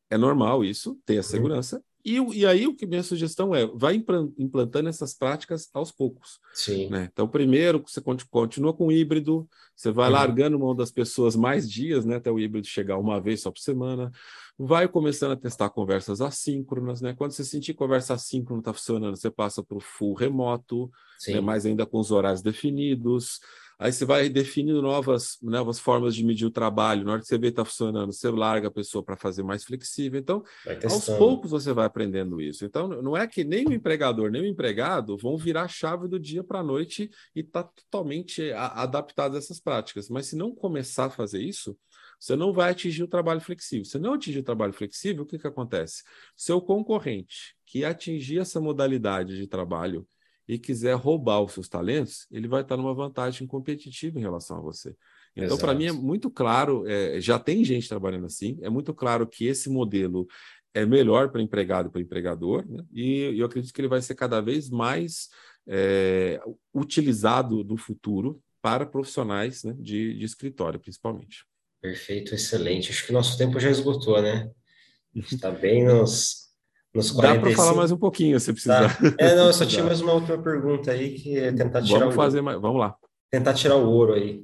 É 0.09 0.17
normal 0.17 0.63
isso, 0.63 0.97
ter 1.05 1.13
a 1.13 1.17
uhum. 1.17 1.23
segurança. 1.23 1.75
Uhum. 1.77 1.83
E, 2.05 2.17
e 2.37 2.45
aí 2.45 2.67
o 2.67 2.75
que 2.75 2.85
minha 2.85 3.01
sugestão 3.01 3.55
é, 3.55 3.65
vai 3.65 3.95
implantando 4.37 4.89
essas 4.89 5.13
práticas 5.13 5.69
aos 5.73 5.91
poucos. 5.91 6.39
Sim. 6.53 6.89
Né? 6.89 7.09
Então, 7.11 7.27
primeiro, 7.27 7.83
você 7.85 8.01
continua 8.29 8.73
com 8.73 8.87
o 8.87 8.91
híbrido, 8.91 9.47
você 9.75 9.89
vai 9.89 10.07
uhum. 10.07 10.13
largando 10.13 10.59
mão 10.59 10.75
das 10.75 10.91
pessoas 10.91 11.35
mais 11.35 11.69
dias, 11.69 12.05
né, 12.05 12.17
até 12.17 12.29
o 12.29 12.39
híbrido 12.39 12.67
chegar 12.67 12.97
uma 12.97 13.21
vez 13.21 13.41
só 13.41 13.51
por 13.51 13.59
semana, 13.59 14.11
vai 14.57 14.87
começando 14.87 15.31
a 15.31 15.37
testar 15.37 15.69
conversas 15.69 16.21
assíncronas, 16.21 17.01
né? 17.01 17.13
Quando 17.13 17.31
você 17.31 17.43
sentir 17.43 17.73
conversa 17.73 18.13
assíncrona 18.13 18.61
está 18.61 18.73
funcionando, 18.73 19.15
você 19.15 19.31
passa 19.31 19.63
para 19.63 19.77
o 19.77 19.81
full 19.81 20.13
remoto, 20.13 20.91
né? 21.27 21.41
mas 21.41 21.65
ainda 21.65 21.85
com 21.85 21.99
os 21.99 22.11
horários 22.11 22.41
definidos. 22.41 23.39
Aí 23.79 23.91
você 23.91 24.05
vai 24.05 24.29
definindo 24.29 24.81
novas, 24.81 25.37
novas 25.41 25.79
formas 25.79 26.15
de 26.15 26.23
medir 26.23 26.45
o 26.45 26.51
trabalho. 26.51 27.03
Na 27.03 27.13
hora 27.13 27.21
que 27.21 27.27
você 27.27 27.37
vê 27.37 27.47
que 27.47 27.53
está 27.53 27.65
funcionando, 27.65 28.11
você 28.11 28.29
larga 28.29 28.67
a 28.67 28.71
pessoa 28.71 29.03
para 29.03 29.17
fazer 29.17 29.43
mais 29.43 29.63
flexível. 29.63 30.19
Então, 30.19 30.43
aos 30.89 31.05
poucos 31.05 31.51
você 31.51 31.73
vai 31.73 31.85
aprendendo 31.85 32.41
isso. 32.41 32.65
Então, 32.65 32.87
não 32.87 33.17
é 33.17 33.27
que 33.27 33.43
nem 33.43 33.65
o 33.65 33.73
empregador 33.73 34.31
nem 34.31 34.41
o 34.41 34.45
empregado 34.45 35.17
vão 35.17 35.37
virar 35.37 35.63
a 35.63 35.67
chave 35.67 36.07
do 36.07 36.19
dia 36.19 36.43
para 36.43 36.59
a 36.59 36.63
noite 36.63 37.09
e 37.35 37.41
estar 37.41 37.63
tá 37.63 37.71
totalmente 37.75 38.51
adaptado 38.51 39.35
a 39.35 39.37
essas 39.37 39.59
práticas. 39.59 40.09
Mas 40.09 40.27
se 40.27 40.35
não 40.35 40.53
começar 40.53 41.05
a 41.05 41.09
fazer 41.09 41.41
isso, 41.41 41.77
você 42.19 42.35
não 42.35 42.53
vai 42.53 42.71
atingir 42.71 43.03
o 43.03 43.07
trabalho 43.07 43.41
flexível. 43.41 43.85
Se 43.85 43.99
não 43.99 44.13
atingir 44.13 44.39
o 44.39 44.43
trabalho 44.43 44.71
flexível, 44.71 45.23
o 45.23 45.25
que, 45.25 45.37
que 45.37 45.47
acontece? 45.47 46.03
Seu 46.35 46.61
concorrente 46.61 47.55
que 47.65 47.83
atingir 47.83 48.39
essa 48.39 48.61
modalidade 48.61 49.35
de 49.35 49.47
trabalho 49.47 50.07
e 50.47 50.57
quiser 50.57 50.95
roubar 50.95 51.41
os 51.41 51.53
seus 51.53 51.69
talentos, 51.69 52.27
ele 52.31 52.47
vai 52.47 52.61
estar 52.61 52.77
numa 52.77 52.93
vantagem 52.93 53.47
competitiva 53.47 54.19
em 54.19 54.21
relação 54.21 54.57
a 54.57 54.61
você. 54.61 54.95
Então, 55.35 55.57
para 55.57 55.73
mim, 55.73 55.85
é 55.85 55.91
muito 55.91 56.29
claro, 56.29 56.87
é, 56.87 57.19
já 57.19 57.39
tem 57.39 57.63
gente 57.63 57.89
trabalhando 57.89 58.25
assim, 58.25 58.59
é 58.61 58.69
muito 58.69 58.93
claro 58.93 59.25
que 59.25 59.45
esse 59.45 59.69
modelo 59.69 60.27
é 60.73 60.85
melhor 60.85 61.29
para 61.31 61.41
empregado 61.41 61.87
e 61.87 61.91
para 61.91 62.01
empregador, 62.01 62.65
né? 62.67 62.83
e 62.91 63.37
eu 63.37 63.45
acredito 63.45 63.73
que 63.73 63.81
ele 63.81 63.87
vai 63.87 64.01
ser 64.01 64.15
cada 64.15 64.41
vez 64.41 64.69
mais 64.69 65.29
é, 65.67 66.39
utilizado 66.73 67.63
no 67.63 67.77
futuro 67.77 68.41
para 68.61 68.85
profissionais 68.85 69.63
né, 69.63 69.75
de, 69.77 70.17
de 70.17 70.25
escritório, 70.25 70.79
principalmente. 70.79 71.45
Perfeito, 71.81 72.33
excelente. 72.33 72.91
Acho 72.91 73.05
que 73.05 73.11
nosso 73.11 73.37
tempo 73.37 73.59
já 73.59 73.69
esgotou, 73.69 74.21
né? 74.21 74.49
Está 75.13 75.51
bem 75.51 75.83
nos 75.83 76.42
nos 76.93 77.11
45... 77.11 77.21
Dá 77.21 77.39
para 77.39 77.55
falar 77.55 77.77
mais 77.77 77.91
um 77.91 77.97
pouquinho, 77.97 78.39
se 78.39 78.51
precisar. 78.51 78.95
Tá. 78.97 79.15
É, 79.17 79.35
não, 79.35 79.47
eu 79.47 79.53
só 79.53 79.65
tinha 79.67 79.83
mais 79.83 80.01
uma 80.01 80.13
última 80.13 80.37
pergunta 80.37 80.91
aí, 80.91 81.15
que 81.15 81.37
é 81.37 81.51
tentar 81.51 81.81
tirar 81.81 81.99
vamos 81.99 82.15
fazer 82.15 82.41
mais, 82.41 82.59
vamos 82.61 82.79
lá. 82.79 82.95
Tentar 83.31 83.53
tirar 83.53 83.75
o 83.75 83.89
ouro 83.89 84.13
aí. 84.13 84.43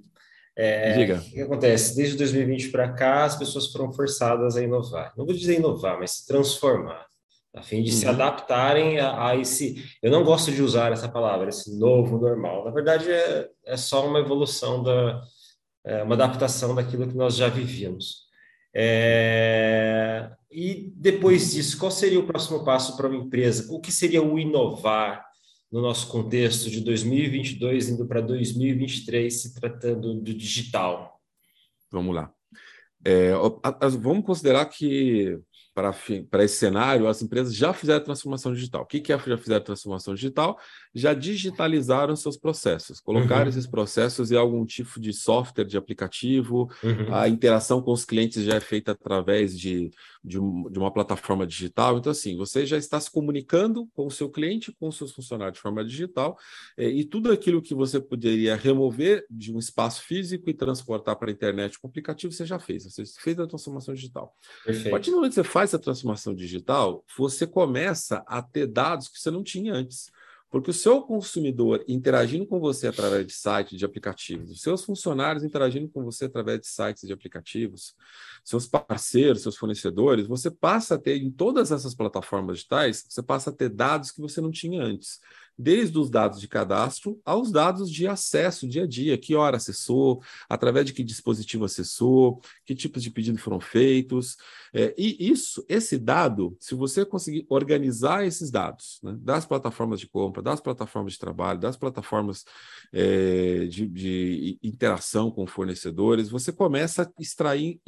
É, 0.56 0.94
Diga. 0.94 1.16
O 1.16 1.32
que 1.32 1.42
acontece? 1.42 1.96
Desde 1.96 2.18
2020 2.18 2.70
para 2.70 2.92
cá, 2.92 3.24
as 3.24 3.38
pessoas 3.38 3.72
foram 3.72 3.94
forçadas 3.94 4.58
a 4.58 4.62
inovar. 4.62 5.14
Não 5.16 5.26
vou 5.26 5.34
dizer 5.34 5.58
inovar, 5.58 5.98
mas 5.98 6.12
se 6.12 6.28
transformar, 6.28 7.06
a 7.56 7.62
fim 7.62 7.82
de 7.82 7.92
uhum. 7.92 7.98
se 7.98 8.08
adaptarem 8.08 9.00
a, 9.00 9.30
a, 9.30 9.38
esse. 9.38 9.86
Eu 10.02 10.12
não 10.12 10.24
gosto 10.24 10.52
de 10.52 10.62
usar 10.62 10.92
essa 10.92 11.08
palavra, 11.08 11.50
esse 11.50 11.78
novo 11.80 12.18
normal. 12.18 12.66
Na 12.66 12.72
verdade, 12.72 13.10
é, 13.10 13.48
é 13.66 13.78
só 13.78 14.06
uma 14.06 14.20
evolução 14.20 14.84
da, 14.84 15.22
é, 15.86 16.04
uma 16.04 16.16
adaptação 16.16 16.76
daquilo 16.76 17.08
que 17.08 17.16
nós 17.16 17.36
já 17.36 17.48
vivíamos. 17.48 18.29
É, 18.74 20.32
e 20.52 20.92
depois 20.96 21.52
disso, 21.52 21.78
qual 21.78 21.92
seria 21.92 22.20
o 22.20 22.26
próximo 22.26 22.64
passo 22.64 22.96
para 22.96 23.08
uma 23.08 23.18
empresa? 23.18 23.72
O 23.74 23.80
que 23.80 23.92
seria 23.92 24.22
o 24.22 24.40
inovar 24.40 25.26
no 25.72 25.82
nosso 25.82 26.08
contexto 26.08 26.70
de 26.70 26.82
2022 26.82 27.90
indo 27.90 28.08
para 28.08 28.22
2023, 28.22 29.42
se 29.42 29.54
tratando 29.54 30.16
do 30.16 30.34
digital? 30.34 31.20
Vamos 31.92 32.16
lá. 32.16 32.32
É, 33.06 33.32
vamos 34.00 34.26
considerar 34.26 34.66
que 34.66 35.40
para 36.30 36.44
esse 36.44 36.58
cenário, 36.58 37.08
as 37.08 37.22
empresas 37.22 37.56
já 37.56 37.74
fizeram 37.74 38.04
transformação 38.04 38.54
digital. 38.54 38.82
O 38.82 38.86
que, 38.86 39.00
que 39.00 39.14
é 39.14 39.18
já 39.18 39.38
fizeram 39.38 39.64
transformação 39.64 40.14
digital? 40.14 40.60
Já 40.94 41.14
digitalizaram 41.14 42.16
seus 42.16 42.38
processos, 42.38 43.00
colocaram 43.00 43.44
uhum. 43.44 43.50
esses 43.50 43.68
processos 43.68 44.32
em 44.32 44.36
algum 44.36 44.66
tipo 44.66 45.00
de 45.00 45.14
software, 45.14 45.66
de 45.66 45.78
aplicativo, 45.78 46.70
uhum. 46.84 47.14
a 47.14 47.30
interação 47.30 47.82
com 47.82 47.92
os 47.92 48.04
clientes 48.06 48.44
já 48.44 48.56
é 48.56 48.60
feita 48.60 48.92
através 48.92 49.58
de, 49.58 49.92
de, 50.24 50.40
um, 50.40 50.70
de, 50.70 50.80
uma 50.80 50.92
plataforma 50.92 51.46
digital. 51.46 51.98
Então, 51.98 52.12
assim, 52.12 52.36
você 52.36 52.66
já 52.66 52.78
está 52.78 53.00
se 53.00 53.12
comunicando 53.12 53.88
com 53.94 54.08
o 54.08 54.12
seu 54.12 54.30
cliente, 54.30 54.72
com 54.80 54.88
os 54.88 54.98
seus 54.98 55.12
funcionários 55.12 55.56
de 55.56 55.62
forma 55.62 55.86
digital, 55.86 56.38
eh, 56.78 56.90
e 56.90 57.06
tudo 57.06 57.32
aquilo 57.32 57.62
que 57.62 57.76
você 57.76 58.00
poderia 58.00 58.56
remover 58.56 59.26
de 59.30 59.54
um 59.54 59.60
espaço 59.60 60.02
físico 60.04 60.50
e 60.50 60.54
transportar 60.54 61.16
para 61.18 61.30
a 61.30 61.34
internet 61.34 61.80
com 61.80 61.88
aplicativo, 61.88 62.34
você 62.34 62.46
já 62.46 62.60
fez. 62.60 62.86
Você 62.86 63.04
fez 63.20 63.40
a 63.40 63.48
transformação 63.48 63.94
digital. 63.94 64.36
Perfeito. 64.66 64.88
A 64.88 64.92
partir 64.92 65.12
do 65.12 65.18
momento 65.18 65.32
que 65.32 65.36
você 65.36 65.44
faz 65.44 65.70
essa 65.70 65.80
transformação 65.80 66.34
digital, 66.34 67.04
você 67.18 67.46
começa 67.46 68.24
a 68.28 68.42
ter 68.42 68.68
dados 68.68 69.08
que 69.08 69.20
você 69.20 69.30
não 69.30 69.44
tinha 69.44 69.74
antes. 69.74 70.12
Porque 70.50 70.72
o 70.72 70.74
seu 70.74 71.02
consumidor 71.02 71.84
interagindo 71.88 72.46
com 72.46 72.60
você 72.60 72.88
através 72.88 73.26
de 73.26 73.34
sites, 73.34 73.78
de 73.78 73.86
aplicativos, 73.86 74.50
os 74.50 74.62
seus 74.62 74.84
funcionários 74.84 75.44
interagindo 75.44 75.88
com 75.90 76.04
você 76.04 76.26
através 76.26 76.60
de 76.62 76.68
sites 76.68 77.08
de 77.08 77.14
aplicativos, 77.14 77.96
seus 78.44 78.66
parceiros, 78.66 79.44
seus 79.44 79.56
fornecedores, 79.56 80.26
você 80.26 80.50
passa 80.50 80.96
a 80.96 80.98
ter 80.98 81.18
em 81.18 81.30
todas 81.30 81.72
essas 81.72 81.94
plataformas 81.94 82.58
digitais, 82.58 83.06
você 83.08 83.22
passa 83.22 83.52
a 83.52 83.54
ter 83.54 83.70
dados 83.70 84.12
que 84.12 84.22
você 84.22 84.42
não 84.42 84.52
tinha 84.52 84.82
antes 84.82 85.20
desde 85.60 86.00
os 86.00 86.10
dados 86.10 86.40
de 86.40 86.48
cadastro 86.48 87.20
aos 87.26 87.52
dados 87.52 87.92
de 87.92 88.08
acesso 88.08 88.66
dia 88.66 88.84
a 88.84 88.88
dia, 88.88 89.18
que 89.18 89.36
hora 89.36 89.58
acessou, 89.58 90.24
através 90.48 90.86
de 90.86 90.94
que 90.94 91.04
dispositivo 91.04 91.66
acessou, 91.66 92.42
que 92.66 92.74
tipos 92.74 93.04
de 93.04 93.12
pedido 93.12 93.38
foram 93.38 93.60
feitos. 93.60 94.38
É, 94.74 94.94
e 94.98 95.30
isso, 95.30 95.66
esse 95.68 95.98
dado, 95.98 96.56
se 96.60 96.76
você 96.76 97.04
conseguir 97.04 97.46
organizar 97.50 98.26
esses 98.26 98.50
dados 98.50 99.00
né, 99.04 99.18
das 99.20 99.46
plataformas 99.46 100.00
de 100.00 100.08
compra, 100.08 100.42
das 100.42 100.62
plataformas 100.62 101.14
de 101.14 101.20
trabalho, 101.20 101.60
das 101.60 101.76
plataformas 101.76 102.46
é, 102.94 103.66
de, 103.66 103.88
de, 103.88 104.60
interação 104.64 105.30
com 105.32 105.46
fornecedores, 105.46 106.30
você 106.30 106.54
começa 106.54 107.04
a 107.04 107.22
extrair, 107.22 107.82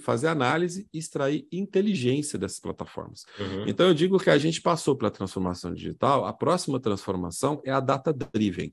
fazer 0.00 0.28
análise 0.28 0.88
e 0.92 0.98
extrair 0.98 1.46
inteligência 1.52 2.38
dessas 2.38 2.58
plataformas. 2.58 3.26
Uhum. 3.38 3.68
Então, 3.68 3.86
eu 3.86 3.94
digo 3.94 4.18
que 4.18 4.30
a 4.30 4.38
gente 4.38 4.60
passou 4.60 4.96
pela 4.96 5.10
transformação 5.10 5.72
digital, 5.72 6.24
a 6.24 6.32
próxima 6.32 6.80
transformação 6.80 7.11
transformação 7.12 7.60
é 7.64 7.70
a 7.70 7.80
data 7.80 8.12
driven. 8.12 8.72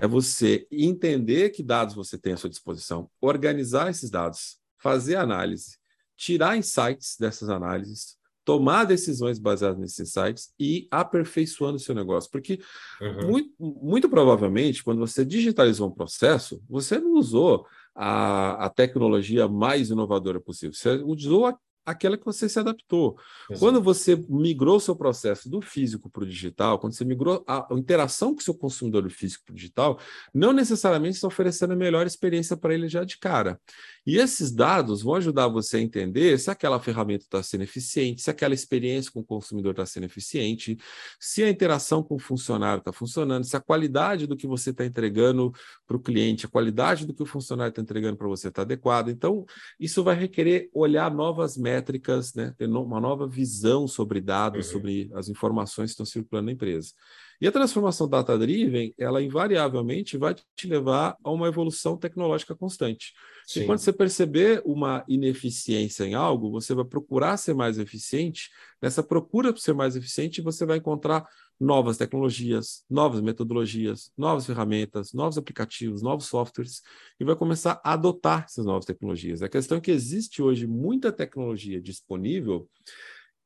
É 0.00 0.06
você 0.06 0.66
entender 0.70 1.50
que 1.50 1.62
dados 1.62 1.94
você 1.94 2.18
tem 2.18 2.32
à 2.32 2.36
sua 2.36 2.50
disposição, 2.50 3.08
organizar 3.20 3.90
esses 3.90 4.10
dados, 4.10 4.58
fazer 4.78 5.16
análise, 5.16 5.78
tirar 6.16 6.56
insights 6.56 7.16
dessas 7.18 7.48
análises, 7.48 8.16
tomar 8.44 8.84
decisões 8.84 9.38
baseadas 9.38 9.78
nesses 9.78 10.00
insights 10.00 10.54
e 10.58 10.88
aperfeiçoando 10.90 11.76
o 11.76 11.80
seu 11.80 11.94
negócio. 11.94 12.30
Porque 12.30 12.58
uhum. 13.00 13.28
muito, 13.28 13.54
muito 13.58 14.08
provavelmente, 14.08 14.82
quando 14.82 14.98
você 14.98 15.24
digitalizou 15.24 15.88
um 15.88 15.94
processo, 15.94 16.62
você 16.68 16.98
não 16.98 17.12
usou 17.12 17.66
a, 17.94 18.66
a 18.66 18.70
tecnologia 18.70 19.46
mais 19.46 19.90
inovadora 19.90 20.40
possível. 20.40 20.72
Você 20.72 20.90
usou 21.04 21.46
a 21.46 21.58
aquela 21.90 22.18
que 22.18 22.24
você 22.24 22.48
se 22.48 22.58
adaptou. 22.58 23.16
Exato. 23.48 23.60
Quando 23.60 23.82
você 23.82 24.16
migrou 24.28 24.78
seu 24.78 24.94
processo 24.94 25.48
do 25.48 25.60
físico 25.60 26.10
para 26.10 26.22
o 26.22 26.26
digital, 26.26 26.78
quando 26.78 26.92
você 26.92 27.04
migrou 27.04 27.44
a, 27.46 27.66
interação 27.72 28.34
com 28.34 28.40
o 28.40 28.42
seu 28.42 28.54
consumidor 28.54 29.02
do 29.02 29.10
físico 29.10 29.44
para 29.46 29.52
o 29.52 29.56
digital, 29.56 29.98
não 30.34 30.52
necessariamente 30.52 31.16
está 31.16 31.26
oferecendo 31.26 31.72
a 31.72 31.76
melhor 31.76 32.06
experiência 32.06 32.56
para 32.56 32.74
ele 32.74 32.88
já 32.88 33.04
de 33.04 33.18
cara. 33.18 33.60
E 34.06 34.16
esses 34.16 34.52
dados 34.52 35.02
vão 35.02 35.14
ajudar 35.14 35.48
você 35.48 35.78
a 35.78 35.80
entender 35.80 36.38
se 36.38 36.50
aquela 36.50 36.80
ferramenta 36.80 37.24
está 37.24 37.42
sendo 37.42 37.64
eficiente, 37.64 38.22
se 38.22 38.30
aquela 38.30 38.54
experiência 38.54 39.10
com 39.10 39.20
o 39.20 39.24
consumidor 39.24 39.72
está 39.72 39.86
sendo 39.86 40.04
eficiente, 40.04 40.78
se 41.18 41.42
a 41.42 41.50
interação 41.50 42.02
com 42.02 42.16
o 42.16 42.18
funcionário 42.18 42.80
está 42.80 42.92
funcionando, 42.92 43.44
se 43.44 43.56
a 43.56 43.60
qualidade 43.60 44.26
do 44.26 44.36
que 44.36 44.46
você 44.46 44.70
está 44.70 44.84
entregando 44.84 45.52
para 45.86 45.96
o 45.96 46.00
cliente, 46.00 46.46
a 46.46 46.48
qualidade 46.48 47.06
do 47.06 47.14
que 47.14 47.22
o 47.22 47.26
funcionário 47.26 47.70
está 47.70 47.82
entregando 47.82 48.16
para 48.16 48.28
você 48.28 48.48
está 48.48 48.62
adequada. 48.62 49.10
Então, 49.10 49.44
isso 49.78 50.02
vai 50.02 50.16
requerer 50.16 50.70
olhar 50.72 51.12
novas 51.12 51.56
métricas, 51.78 52.34
né? 52.34 52.52
ter 52.58 52.66
uma 52.66 53.00
nova 53.00 53.26
visão 53.26 53.86
sobre 53.86 54.20
dados, 54.20 54.66
uhum. 54.66 54.72
sobre 54.72 55.10
as 55.14 55.28
informações 55.28 55.90
que 55.90 55.92
estão 55.92 56.06
circulando 56.06 56.46
na 56.46 56.52
empresa. 56.52 56.92
E 57.40 57.46
a 57.46 57.52
transformação 57.52 58.08
data-driven, 58.08 58.92
ela 58.98 59.22
invariavelmente 59.22 60.16
vai 60.18 60.34
te 60.34 60.66
levar 60.66 61.16
a 61.22 61.30
uma 61.30 61.46
evolução 61.46 61.96
tecnológica 61.96 62.54
constante. 62.54 63.12
Sim. 63.46 63.62
E 63.62 63.66
quando 63.66 63.78
você 63.78 63.92
perceber 63.92 64.60
uma 64.64 65.04
ineficiência 65.08 66.04
em 66.04 66.14
algo, 66.14 66.50
você 66.50 66.74
vai 66.74 66.84
procurar 66.84 67.36
ser 67.36 67.54
mais 67.54 67.78
eficiente. 67.78 68.50
Nessa 68.82 69.04
procura 69.04 69.52
por 69.52 69.60
ser 69.60 69.72
mais 69.72 69.94
eficiente, 69.94 70.42
você 70.42 70.66
vai 70.66 70.78
encontrar 70.78 71.24
novas 71.60 71.96
tecnologias, 71.96 72.84
novas 72.88 73.20
metodologias, 73.20 74.12
novas 74.16 74.46
ferramentas, 74.46 75.12
novos 75.12 75.36
aplicativos, 75.36 76.02
novos 76.02 76.26
softwares 76.26 76.82
e 77.18 77.24
vai 77.24 77.34
começar 77.34 77.80
a 77.84 77.94
adotar 77.94 78.44
essas 78.44 78.64
novas 78.64 78.84
tecnologias. 78.84 79.42
A 79.42 79.48
questão 79.48 79.78
é 79.78 79.80
que 79.80 79.90
existe 79.90 80.40
hoje 80.40 80.66
muita 80.66 81.10
tecnologia 81.10 81.80
disponível 81.80 82.68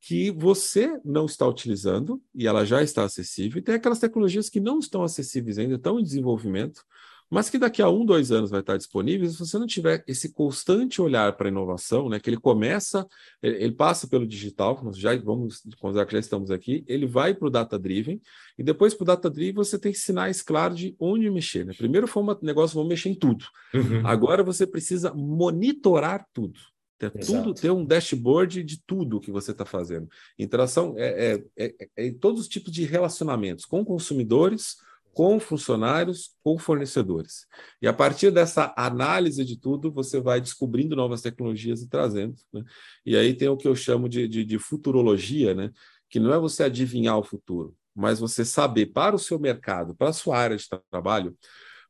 que 0.00 0.30
você 0.32 1.00
não 1.04 1.26
está 1.26 1.46
utilizando 1.46 2.20
e 2.34 2.46
ela 2.46 2.64
já 2.64 2.82
está 2.82 3.04
acessível, 3.04 3.60
e 3.60 3.62
tem 3.62 3.76
aquelas 3.76 4.00
tecnologias 4.00 4.48
que 4.48 4.60
não 4.60 4.80
estão 4.80 5.04
acessíveis 5.04 5.58
ainda, 5.58 5.76
estão 5.76 5.98
em 5.98 6.02
desenvolvimento, 6.02 6.84
mas 7.32 7.48
que 7.48 7.56
daqui 7.56 7.80
a 7.80 7.88
um, 7.88 8.04
dois 8.04 8.30
anos 8.30 8.50
vai 8.50 8.60
estar 8.60 8.76
disponível, 8.76 9.26
se 9.26 9.38
você 9.38 9.58
não 9.58 9.66
tiver 9.66 10.04
esse 10.06 10.34
constante 10.34 11.00
olhar 11.00 11.34
para 11.34 11.48
a 11.48 11.50
inovação, 11.50 12.10
né, 12.10 12.20
que 12.20 12.28
ele 12.28 12.36
começa, 12.36 13.06
ele 13.42 13.72
passa 13.72 14.06
pelo 14.06 14.26
digital, 14.26 14.78
nós 14.84 14.98
já 14.98 15.16
vamos 15.16 15.62
considerar 15.80 16.04
que 16.04 16.12
já 16.12 16.18
estamos 16.18 16.50
aqui, 16.50 16.84
ele 16.86 17.06
vai 17.06 17.32
para 17.32 17.48
o 17.48 17.50
data-driven, 17.50 18.20
e 18.58 18.62
depois 18.62 18.92
para 18.92 19.04
o 19.04 19.06
data-driven 19.06 19.54
você 19.54 19.78
tem 19.78 19.94
sinais 19.94 20.42
claros 20.42 20.78
de 20.78 20.94
onde 21.00 21.30
mexer. 21.30 21.64
Né? 21.64 21.72
Primeiro 21.74 22.06
foi 22.06 22.22
um 22.22 22.36
negócio, 22.42 22.74
vamos 22.74 22.90
mexer 22.90 23.08
em 23.08 23.14
tudo. 23.14 23.46
Uhum. 23.72 24.06
Agora 24.06 24.42
você 24.42 24.66
precisa 24.66 25.14
monitorar 25.14 26.26
tudo. 26.34 26.60
Ter, 26.98 27.10
tudo, 27.12 27.54
ter 27.54 27.70
um 27.70 27.84
dashboard 27.84 28.62
de 28.62 28.80
tudo 28.86 29.20
que 29.20 29.32
você 29.32 29.52
está 29.52 29.64
fazendo. 29.64 30.06
Interação 30.38 30.94
é, 30.98 31.32
é, 31.32 31.44
é, 31.56 31.88
é 31.96 32.06
em 32.06 32.12
todos 32.12 32.42
os 32.42 32.48
tipos 32.48 32.70
de 32.70 32.84
relacionamentos 32.84 33.64
com 33.64 33.82
consumidores, 33.82 34.76
com 35.12 35.38
funcionários, 35.38 36.34
com 36.42 36.58
fornecedores. 36.58 37.46
E 37.80 37.86
a 37.86 37.92
partir 37.92 38.30
dessa 38.30 38.72
análise 38.76 39.44
de 39.44 39.58
tudo, 39.58 39.92
você 39.92 40.20
vai 40.20 40.40
descobrindo 40.40 40.96
novas 40.96 41.20
tecnologias 41.20 41.82
e 41.82 41.88
trazendo. 41.88 42.34
Né? 42.52 42.62
E 43.04 43.16
aí 43.16 43.34
tem 43.34 43.48
o 43.48 43.56
que 43.56 43.68
eu 43.68 43.76
chamo 43.76 44.08
de, 44.08 44.26
de, 44.26 44.44
de 44.44 44.58
futurologia, 44.58 45.54
né? 45.54 45.70
que 46.08 46.18
não 46.18 46.32
é 46.32 46.38
você 46.38 46.64
adivinhar 46.64 47.18
o 47.18 47.22
futuro, 47.22 47.76
mas 47.94 48.18
você 48.18 48.44
saber 48.44 48.86
para 48.86 49.14
o 49.14 49.18
seu 49.18 49.38
mercado, 49.38 49.94
para 49.94 50.08
a 50.08 50.14
sua 50.14 50.38
área 50.38 50.56
de 50.56 50.66
trabalho, 50.90 51.36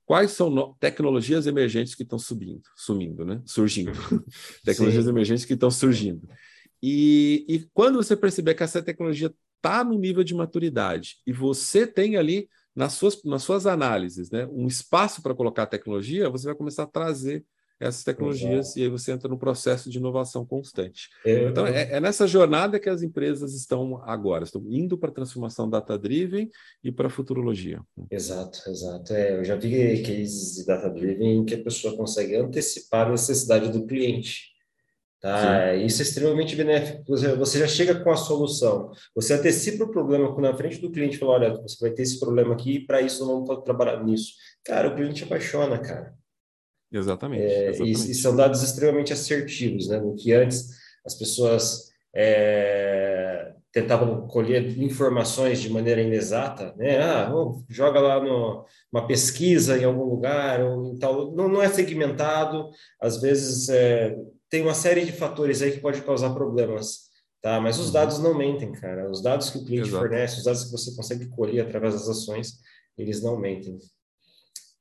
quais 0.05 0.33
são 0.33 0.51
no... 0.51 0.77
tecnologias 0.81 1.47
emergentes 1.47 1.95
que 1.95 2.03
estão 2.03 2.19
subindo, 2.19 2.63
sumindo, 2.77 3.25
né? 3.25 3.41
Surgindo. 3.47 3.93
tecnologias 4.65 5.05
Sim. 5.05 5.11
emergentes 5.11 5.45
que 5.45 5.55
estão 5.55 5.71
surgindo. 5.71 6.29
E, 6.83 7.45
e 7.49 7.69
quando 7.73 7.97
você 7.97 8.17
perceber 8.17 8.55
que 8.55 8.65
essa 8.65 8.83
tecnologia 8.83 9.33
está 9.57 9.85
no 9.85 9.97
nível 9.97 10.25
de 10.25 10.35
maturidade 10.35 11.19
e 11.25 11.33
você 11.33 11.87
tem 11.87 12.17
ali 12.17 12.49
nas 12.75 12.95
suas, 12.95 13.23
nas 13.25 13.43
suas 13.43 13.67
análises, 13.67 14.31
né, 14.31 14.47
um 14.51 14.67
espaço 14.67 15.23
para 15.23 15.35
colocar 15.35 15.67
tecnologia, 15.67 16.31
você 16.31 16.47
vai 16.47 16.55
começar 16.55 16.85
a 16.85 16.87
trazer 16.87 17.45
essas 17.83 18.05
tecnologias 18.05 18.67
Exato. 18.67 18.79
e 18.79 18.83
aí 18.83 18.89
você 18.89 19.13
entra 19.13 19.29
no 19.29 19.39
processo 19.39 19.91
de 19.91 19.99
inovação 19.99 20.47
constante. 20.47 21.09
Eu... 21.25 21.49
Então, 21.49 21.67
é, 21.67 21.93
é, 21.93 22.01
nessa 22.01 22.27
jornada 22.27 22.79
que 22.79 22.89
as 22.89 23.03
empresas 23.03 23.55
estão 23.55 24.01
agora, 24.05 24.45
estão 24.45 24.63
indo 24.69 24.97
para 24.97 25.11
a 25.11 25.15
transformação 25.15 25.69
data-driven 25.69 26.49
e 26.83 26.93
para 26.93 27.09
a 27.09 27.11
futurologia. 27.11 27.81
Exato, 28.11 28.61
exato. 28.69 29.13
É, 29.13 29.37
eu 29.39 29.45
já 29.45 29.57
vi 29.57 30.03
cases 30.03 30.57
de 30.57 30.67
data-driven 30.67 31.45
que 31.45 31.55
a 31.55 31.63
pessoa 31.63 31.97
consegue 31.97 32.37
antecipar 32.37 33.09
a 33.09 33.11
necessidade 33.11 33.71
do 33.71 33.85
cliente. 33.85 34.52
Tá? 35.23 35.73
Isso 35.77 36.03
é 36.03 36.05
extremamente 36.05 36.57
benéfico. 36.57 37.05
Você 37.07 37.61
já 37.61 37.69
chega 37.69 37.95
com 37.95 38.11
a 38.11 38.17
solução, 38.17 38.91
você 39.15 39.35
antecipa 39.35 39.85
o 39.85 39.91
problema 39.91 40.35
na 40.41 40.57
frente 40.57 40.81
do 40.81 40.91
cliente, 40.91 41.17
fala, 41.17 41.35
olha, 41.35 41.55
você 41.63 41.77
vai 41.81 41.93
ter 41.93 42.03
esse 42.03 42.19
problema 42.19 42.53
aqui, 42.53 42.81
para 42.81 43.01
isso 43.01 43.25
não 43.25 43.47
vamos 43.47 43.63
trabalhar 43.63 44.03
nisso. 44.03 44.33
Cara, 44.65 44.89
o 44.89 44.97
cliente 44.97 45.23
apaixona, 45.23 45.79
cara. 45.79 46.13
Exatamente. 46.91 47.45
É, 47.45 47.69
exatamente. 47.69 48.09
E, 48.09 48.11
e, 48.11 48.15
são 48.15 48.35
dados 48.35 48.65
extremamente 48.65 49.13
assertivos, 49.13 49.87
né? 49.87 50.01
No 50.01 50.17
que 50.17 50.33
antes 50.33 50.71
as 51.07 51.15
pessoas 51.15 51.93
é, 52.15 53.53
tentavam 53.73 54.27
colher 54.27 54.77
informações 54.77 55.61
de 55.61 55.71
maneira 55.71 56.03
inexata, 56.03 56.75
né? 56.77 57.01
Ah, 57.01 57.33
joga 57.69 58.01
lá 58.01 58.21
no, 58.21 58.67
uma 58.93 59.07
pesquisa 59.07 59.79
em 59.79 59.85
algum 59.85 60.05
lugar, 60.05 60.61
ou 60.63 60.99
tal. 60.99 61.33
Não, 61.33 61.49
não 61.49 61.63
é 61.63 61.69
segmentado, 61.69 62.71
às 63.01 63.21
vezes 63.21 63.69
é, 63.69 64.17
tem 64.53 64.61
uma 64.61 64.75
série 64.75 65.07
de 65.07 65.12
fatores 65.12 65.62
aí 65.62 65.73
que 65.73 65.81
pode 65.81 66.03
causar 66.03 66.35
problemas, 66.35 67.09
tá? 67.41 67.59
Mas 67.59 67.79
os 67.79 67.87
uhum. 67.87 67.93
dados 67.95 68.19
não 68.19 68.37
mentem, 68.37 68.71
cara. 68.71 69.11
Os 69.11 69.23
dados 69.23 69.49
que 69.49 69.57
o 69.57 69.65
cliente 69.65 69.88
Exato. 69.88 70.03
fornece, 70.03 70.37
os 70.37 70.45
dados 70.45 70.65
que 70.65 70.71
você 70.71 70.95
consegue 70.95 71.27
colher 71.31 71.65
através 71.65 71.95
das 71.95 72.07
ações, 72.07 72.59
eles 72.99 73.23
não 73.23 73.41
mentem. 73.41 73.79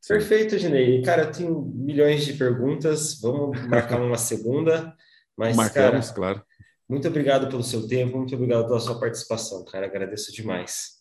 Perfeito, 0.06 0.60
Ginei. 0.60 1.02
Cara, 1.04 1.24
eu 1.24 1.32
tenho 1.32 1.62
milhões 1.62 2.26
de 2.26 2.34
perguntas. 2.34 3.18
Vamos 3.22 3.66
marcar 3.66 4.02
uma 4.02 4.18
segunda. 4.20 4.94
Mas, 5.38 5.56
Marcamos, 5.56 6.08
cara, 6.08 6.16
claro. 6.16 6.44
Muito 6.90 7.08
obrigado 7.08 7.48
pelo 7.48 7.64
seu 7.64 7.88
tempo, 7.88 8.18
muito 8.18 8.36
obrigado 8.36 8.68
pela 8.68 8.80
sua 8.82 9.00
participação, 9.00 9.64
cara. 9.64 9.86
Agradeço 9.86 10.34
demais. 10.34 11.01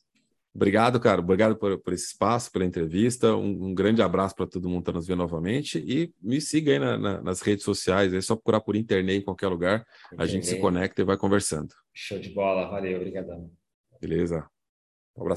Obrigado, 0.54 0.98
cara. 0.98 1.20
Obrigado 1.20 1.56
por, 1.56 1.78
por 1.78 1.92
esse 1.92 2.06
espaço, 2.06 2.50
pela 2.50 2.64
entrevista. 2.64 3.36
Um, 3.36 3.66
um 3.66 3.74
grande 3.74 4.02
abraço 4.02 4.34
para 4.34 4.46
todo 4.46 4.68
mundo 4.68 4.82
que 4.82 4.90
está 4.90 4.92
nos 4.92 5.06
vendo 5.06 5.18
novamente. 5.18 5.78
E 5.78 6.12
me 6.20 6.40
siga 6.40 6.72
aí 6.72 6.78
na, 6.78 6.98
na, 6.98 7.22
nas 7.22 7.40
redes 7.40 7.64
sociais. 7.64 8.12
É 8.12 8.20
só 8.20 8.34
procurar 8.34 8.60
por 8.60 8.74
internet 8.74 9.22
em 9.22 9.24
qualquer 9.24 9.48
lugar. 9.48 9.84
A 10.18 10.26
gente 10.26 10.46
se 10.46 10.58
conecta 10.58 11.02
e 11.02 11.04
vai 11.04 11.16
conversando. 11.16 11.72
Show 11.94 12.18
de 12.18 12.30
bola. 12.30 12.68
Valeu. 12.68 12.96
Obrigadão. 12.96 13.50
Beleza. 14.00 14.48